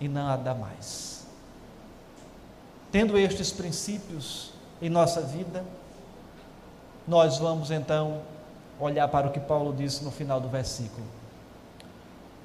e 0.00 0.06
nada 0.06 0.54
mais. 0.54 1.26
Tendo 2.92 3.18
estes 3.18 3.50
princípios 3.50 4.52
em 4.80 4.88
nossa 4.88 5.20
vida, 5.20 5.64
nós 7.08 7.38
vamos 7.38 7.72
então 7.72 8.22
olhar 8.78 9.08
para 9.08 9.26
o 9.26 9.32
que 9.32 9.40
Paulo 9.40 9.74
disse 9.74 10.04
no 10.04 10.12
final 10.12 10.40
do 10.40 10.48
versículo: 10.48 11.04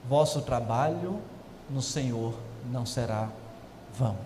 Vosso 0.09 0.41
trabalho 0.41 1.21
no 1.69 1.83
Senhor 1.83 2.33
não 2.71 2.83
será 2.83 3.29
vão. 3.93 4.17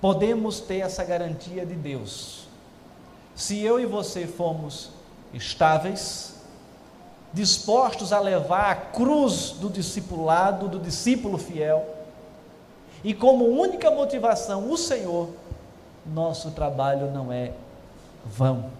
Podemos 0.00 0.60
ter 0.60 0.78
essa 0.78 1.02
garantia 1.02 1.66
de 1.66 1.74
Deus. 1.74 2.46
Se 3.34 3.58
eu 3.58 3.80
e 3.80 3.86
você 3.86 4.24
formos 4.24 4.90
estáveis, 5.34 6.37
dispostos 7.32 8.12
a 8.12 8.20
levar 8.20 8.70
a 8.70 8.74
cruz 8.74 9.50
do 9.52 9.68
discipulado, 9.68 10.68
do 10.68 10.78
discípulo 10.78 11.38
fiel, 11.38 11.86
e 13.04 13.14
como 13.14 13.44
única 13.44 13.90
motivação 13.90 14.70
o 14.70 14.76
Senhor, 14.76 15.30
nosso 16.06 16.50
trabalho 16.50 17.10
não 17.10 17.32
é 17.32 17.52
vão. 18.24 18.70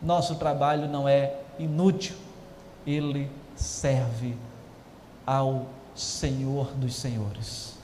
Nosso 0.00 0.36
trabalho 0.36 0.88
não 0.88 1.06
é 1.06 1.34
inútil, 1.58 2.16
ele 2.86 3.30
serve 3.54 4.34
ao 5.26 5.66
Senhor 5.94 6.72
dos 6.72 6.94
Senhores. 6.94 7.74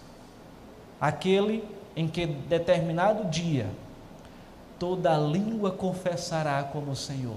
Aquele 0.98 1.62
em 1.94 2.08
que 2.08 2.24
determinado 2.26 3.24
dia 3.28 3.66
toda 4.78 5.16
língua 5.16 5.70
confessará 5.70 6.62
como 6.62 6.96
Senhor 6.96 7.36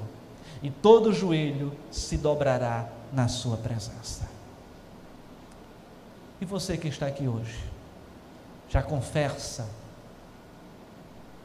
e 0.62 0.70
todo 0.70 1.14
joelho 1.14 1.74
se 1.90 2.18
dobrará 2.18 2.90
na 3.14 3.28
sua 3.28 3.58
presença. 3.58 4.28
E 6.42 6.46
você 6.46 6.78
que 6.78 6.88
está 6.88 7.08
aqui 7.08 7.28
hoje, 7.28 7.64
já 8.70 8.82
confessa 8.82 9.68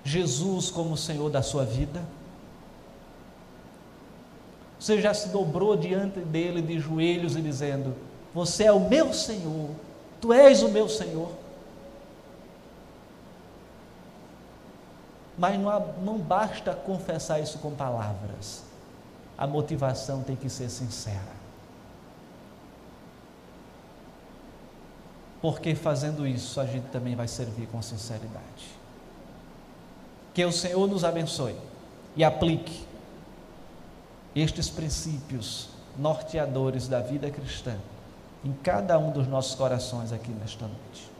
Jesus 0.05 0.71
como 0.71 0.97
Senhor 0.97 1.31
da 1.31 1.43
sua 1.43 1.65
vida? 1.65 2.03
Você 4.79 5.01
já 5.01 5.15
se 5.15 5.29
dobrou 5.29 5.77
diante 5.77 6.21
dele 6.21 6.61
de 6.61 6.79
joelhos 6.79 7.37
e 7.37 7.41
dizendo: 7.41 7.97
Você 8.35 8.65
é 8.65 8.73
o 8.73 8.89
meu 8.89 9.15
Senhor, 9.15 9.71
tu 10.21 10.33
és 10.33 10.63
o 10.63 10.69
meu 10.69 10.89
Senhor. 10.89 11.31
Mas 15.37 15.59
não, 15.59 15.95
não 16.03 16.19
basta 16.19 16.75
confessar 16.75 17.41
isso 17.41 17.59
com 17.59 17.73
palavras, 17.73 18.63
a 19.37 19.47
motivação 19.47 20.23
tem 20.23 20.37
que 20.37 20.49
ser 20.49 20.69
sincera. 20.69 21.35
Porque 25.41 25.75
fazendo 25.75 26.27
isso 26.27 26.61
a 26.61 26.65
gente 26.65 26.87
também 26.89 27.15
vai 27.15 27.29
servir 27.29 27.67
com 27.67 27.83
sinceridade. 27.83 28.75
Que 30.33 30.45
o 30.45 30.53
Senhor 30.53 30.87
nos 30.89 31.05
abençoe 31.05 31.57
e 32.17 32.25
aplique 32.25 32.87
estes 34.35 34.69
princípios 34.71 35.69
norteadores 35.99 36.89
da 36.89 37.01
vida 37.01 37.31
cristã 37.31 37.77
em 38.45 38.53
cada 38.53 38.99
um 38.99 39.11
dos 39.11 39.27
nossos 39.27 39.55
corações 39.55 40.13
aqui 40.13 40.31
nesta 40.31 40.67
noite. 40.67 41.11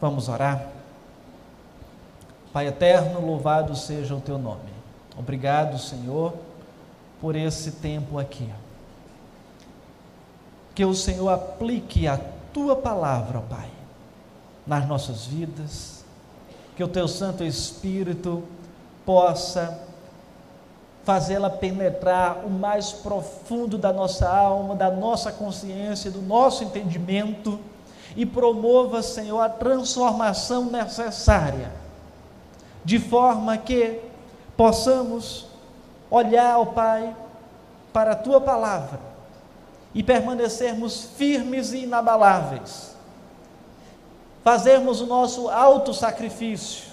Vamos 0.00 0.28
orar? 0.28 0.68
Pai 2.52 2.66
eterno, 2.66 3.24
louvado 3.24 3.74
seja 3.74 4.14
o 4.14 4.20
teu 4.20 4.38
nome. 4.38 4.70
Obrigado, 5.16 5.78
Senhor, 5.78 6.34
por 7.22 7.36
esse 7.36 7.70
tempo 7.70 8.18
aqui. 8.18 8.50
Que 10.74 10.84
o 10.84 10.92
Senhor 10.92 11.28
aplique 11.28 12.08
a 12.08 12.18
tua 12.52 12.74
palavra, 12.74 13.40
Pai, 13.42 13.70
nas 14.66 14.88
nossas 14.88 15.26
vidas. 15.26 16.04
Que 16.76 16.82
o 16.82 16.88
teu 16.88 17.06
Santo 17.06 17.44
Espírito 17.44 18.42
possa 19.06 19.86
fazê-la 21.04 21.48
penetrar 21.48 22.44
o 22.44 22.50
mais 22.50 22.90
profundo 22.90 23.78
da 23.78 23.92
nossa 23.92 24.28
alma, 24.28 24.74
da 24.74 24.90
nossa 24.90 25.30
consciência, 25.30 26.10
do 26.10 26.22
nosso 26.22 26.64
entendimento 26.64 27.60
e 28.16 28.26
promova, 28.26 29.00
Senhor, 29.00 29.40
a 29.40 29.48
transformação 29.48 30.64
necessária, 30.64 31.72
de 32.84 32.98
forma 32.98 33.56
que 33.56 34.00
possamos 34.56 35.51
olhar, 36.12 36.58
ó 36.58 36.66
Pai, 36.66 37.16
para 37.92 38.12
a 38.12 38.16
tua 38.16 38.40
palavra 38.40 39.00
e 39.94 40.02
permanecermos 40.02 41.04
firmes 41.16 41.72
e 41.72 41.84
inabaláveis, 41.84 42.94
fazermos 44.44 45.00
o 45.00 45.06
nosso 45.06 45.48
auto 45.48 45.94
sacrifício 45.94 46.92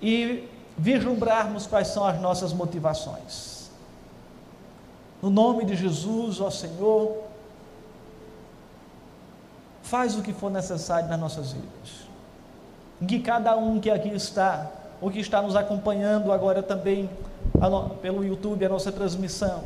e 0.00 0.48
vislumbrarmos 0.76 1.66
quais 1.66 1.88
são 1.88 2.04
as 2.04 2.20
nossas 2.20 2.52
motivações. 2.52 3.70
No 5.20 5.30
nome 5.30 5.64
de 5.64 5.74
Jesus, 5.74 6.40
ó 6.40 6.50
Senhor, 6.50 7.24
faz 9.82 10.16
o 10.16 10.22
que 10.22 10.32
for 10.32 10.50
necessário 10.50 11.08
nas 11.08 11.18
nossas 11.18 11.52
vidas. 11.52 12.08
Que 13.06 13.20
cada 13.20 13.56
um 13.56 13.80
que 13.80 13.90
aqui 13.90 14.08
está, 14.08 14.70
ou 15.00 15.10
que 15.10 15.20
está 15.20 15.40
nos 15.40 15.54
acompanhando 15.54 16.32
agora 16.32 16.62
também 16.62 17.08
no, 17.54 17.90
pelo 17.96 18.24
YouTube, 18.24 18.64
a 18.64 18.68
nossa 18.68 18.90
transmissão, 18.90 19.62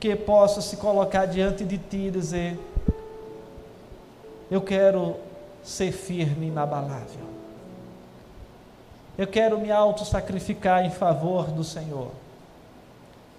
que 0.00 0.14
possa 0.14 0.60
se 0.60 0.76
colocar 0.76 1.26
diante 1.26 1.64
de 1.64 1.78
Ti 1.78 1.96
e 1.96 2.10
dizer: 2.10 2.58
Eu 4.50 4.60
quero 4.60 5.16
ser 5.62 5.92
firme 5.92 6.46
e 6.46 6.48
inabalável. 6.48 7.26
Eu 9.18 9.26
quero 9.26 9.58
me 9.58 9.70
auto-sacrificar 9.70 10.84
em 10.84 10.90
favor 10.90 11.46
do 11.46 11.64
Senhor. 11.64 12.10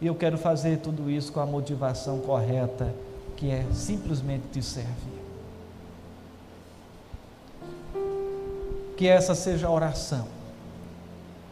E 0.01 0.07
eu 0.07 0.15
quero 0.15 0.37
fazer 0.37 0.79
tudo 0.79 1.09
isso 1.09 1.31
com 1.31 1.39
a 1.39 1.45
motivação 1.45 2.19
correta, 2.19 2.93
que 3.35 3.49
é 3.49 3.65
simplesmente 3.71 4.43
te 4.51 4.61
servir. 4.61 5.26
Que 8.97 9.07
essa 9.07 9.33
seja 9.33 9.67
a 9.67 9.71
oração 9.71 10.27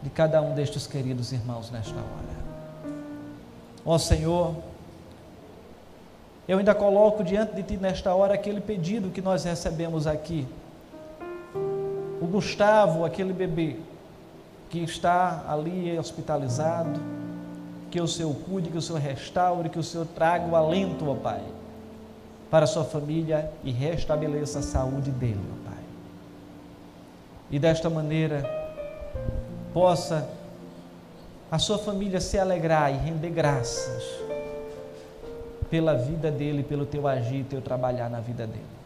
de 0.02 0.10
cada 0.10 0.42
um 0.42 0.54
destes 0.54 0.86
queridos 0.86 1.32
irmãos 1.32 1.70
nesta 1.70 1.94
hora. 1.94 2.36
Ó 3.84 3.96
Senhor, 3.98 4.54
eu 6.48 6.58
ainda 6.58 6.74
coloco 6.74 7.24
diante 7.24 7.54
de 7.54 7.62
Ti 7.62 7.76
nesta 7.76 8.14
hora 8.14 8.34
aquele 8.34 8.60
pedido 8.60 9.10
que 9.10 9.22
nós 9.22 9.44
recebemos 9.44 10.06
aqui. 10.06 10.46
O 12.20 12.26
Gustavo, 12.26 13.04
aquele 13.04 13.32
bebê, 13.32 13.76
que 14.70 14.80
está 14.80 15.44
ali 15.48 15.96
hospitalizado, 15.98 17.00
que 17.90 18.00
o 18.00 18.08
Senhor 18.08 18.34
cuide, 18.48 18.70
que 18.70 18.78
o 18.78 18.82
Senhor 18.82 19.00
restaure, 19.00 19.68
que 19.68 19.78
o 19.78 19.84
Senhor 19.84 20.06
traga 20.06 20.46
o 20.46 20.56
alento, 20.56 21.08
ó 21.08 21.14
Pai, 21.14 21.42
para 22.50 22.64
a 22.64 22.66
sua 22.66 22.84
família 22.84 23.50
e 23.62 23.70
restabeleça 23.70 24.58
a 24.58 24.62
saúde 24.62 25.10
dele, 25.10 25.40
ó 25.52 25.70
Pai. 25.70 25.75
E 27.50 27.58
desta 27.58 27.88
maneira 27.88 28.44
possa 29.72 30.28
a 31.50 31.58
sua 31.58 31.78
família 31.78 32.20
se 32.20 32.38
alegrar 32.38 32.92
e 32.92 32.96
render 32.96 33.30
graças 33.30 34.02
pela 35.70 35.94
vida 35.94 36.30
dele, 36.30 36.62
pelo 36.62 36.86
teu 36.86 37.06
agir, 37.06 37.44
teu 37.44 37.60
trabalhar 37.60 38.08
na 38.08 38.20
vida 38.20 38.46
dele 38.46 38.76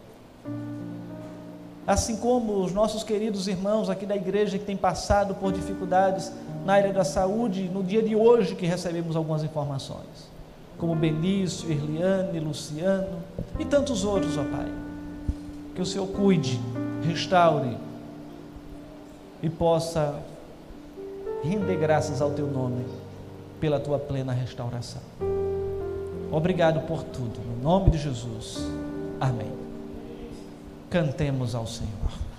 assim 1.85 2.15
como 2.17 2.63
os 2.63 2.71
nossos 2.71 3.03
queridos 3.03 3.47
irmãos 3.47 3.89
aqui 3.89 4.05
da 4.05 4.15
igreja 4.15 4.57
que 4.57 4.65
têm 4.65 4.77
passado 4.77 5.35
por 5.35 5.51
dificuldades 5.51 6.31
na 6.65 6.73
área 6.73 6.93
da 6.93 7.03
saúde, 7.03 7.69
no 7.73 7.83
dia 7.83 8.01
de 8.01 8.15
hoje 8.15 8.55
que 8.55 8.65
recebemos 8.65 9.15
algumas 9.15 9.43
informações, 9.43 10.29
como 10.77 10.95
Benício, 10.95 11.69
Erliane, 11.71 12.39
Luciano 12.39 13.19
e 13.59 13.65
tantos 13.65 14.05
outros, 14.05 14.37
ó 14.37 14.43
Pai. 14.43 14.71
Que 15.75 15.81
o 15.81 15.85
Senhor 15.85 16.07
cuide, 16.07 16.59
restaure 17.03 17.75
e 19.41 19.49
possa 19.49 20.19
render 21.43 21.77
graças 21.77 22.21
ao 22.21 22.31
Teu 22.31 22.47
nome 22.47 22.85
pela 23.59 23.79
Tua 23.79 23.99
plena 23.99 24.33
restauração. 24.33 25.01
Obrigado 26.31 26.87
por 26.87 27.03
tudo, 27.03 27.39
no 27.39 27.61
nome 27.61 27.91
de 27.91 27.97
Jesus. 27.97 28.59
Amém. 29.19 29.51
Cantemos 30.89 31.55
ao 31.55 31.67
Senhor. 31.67 32.30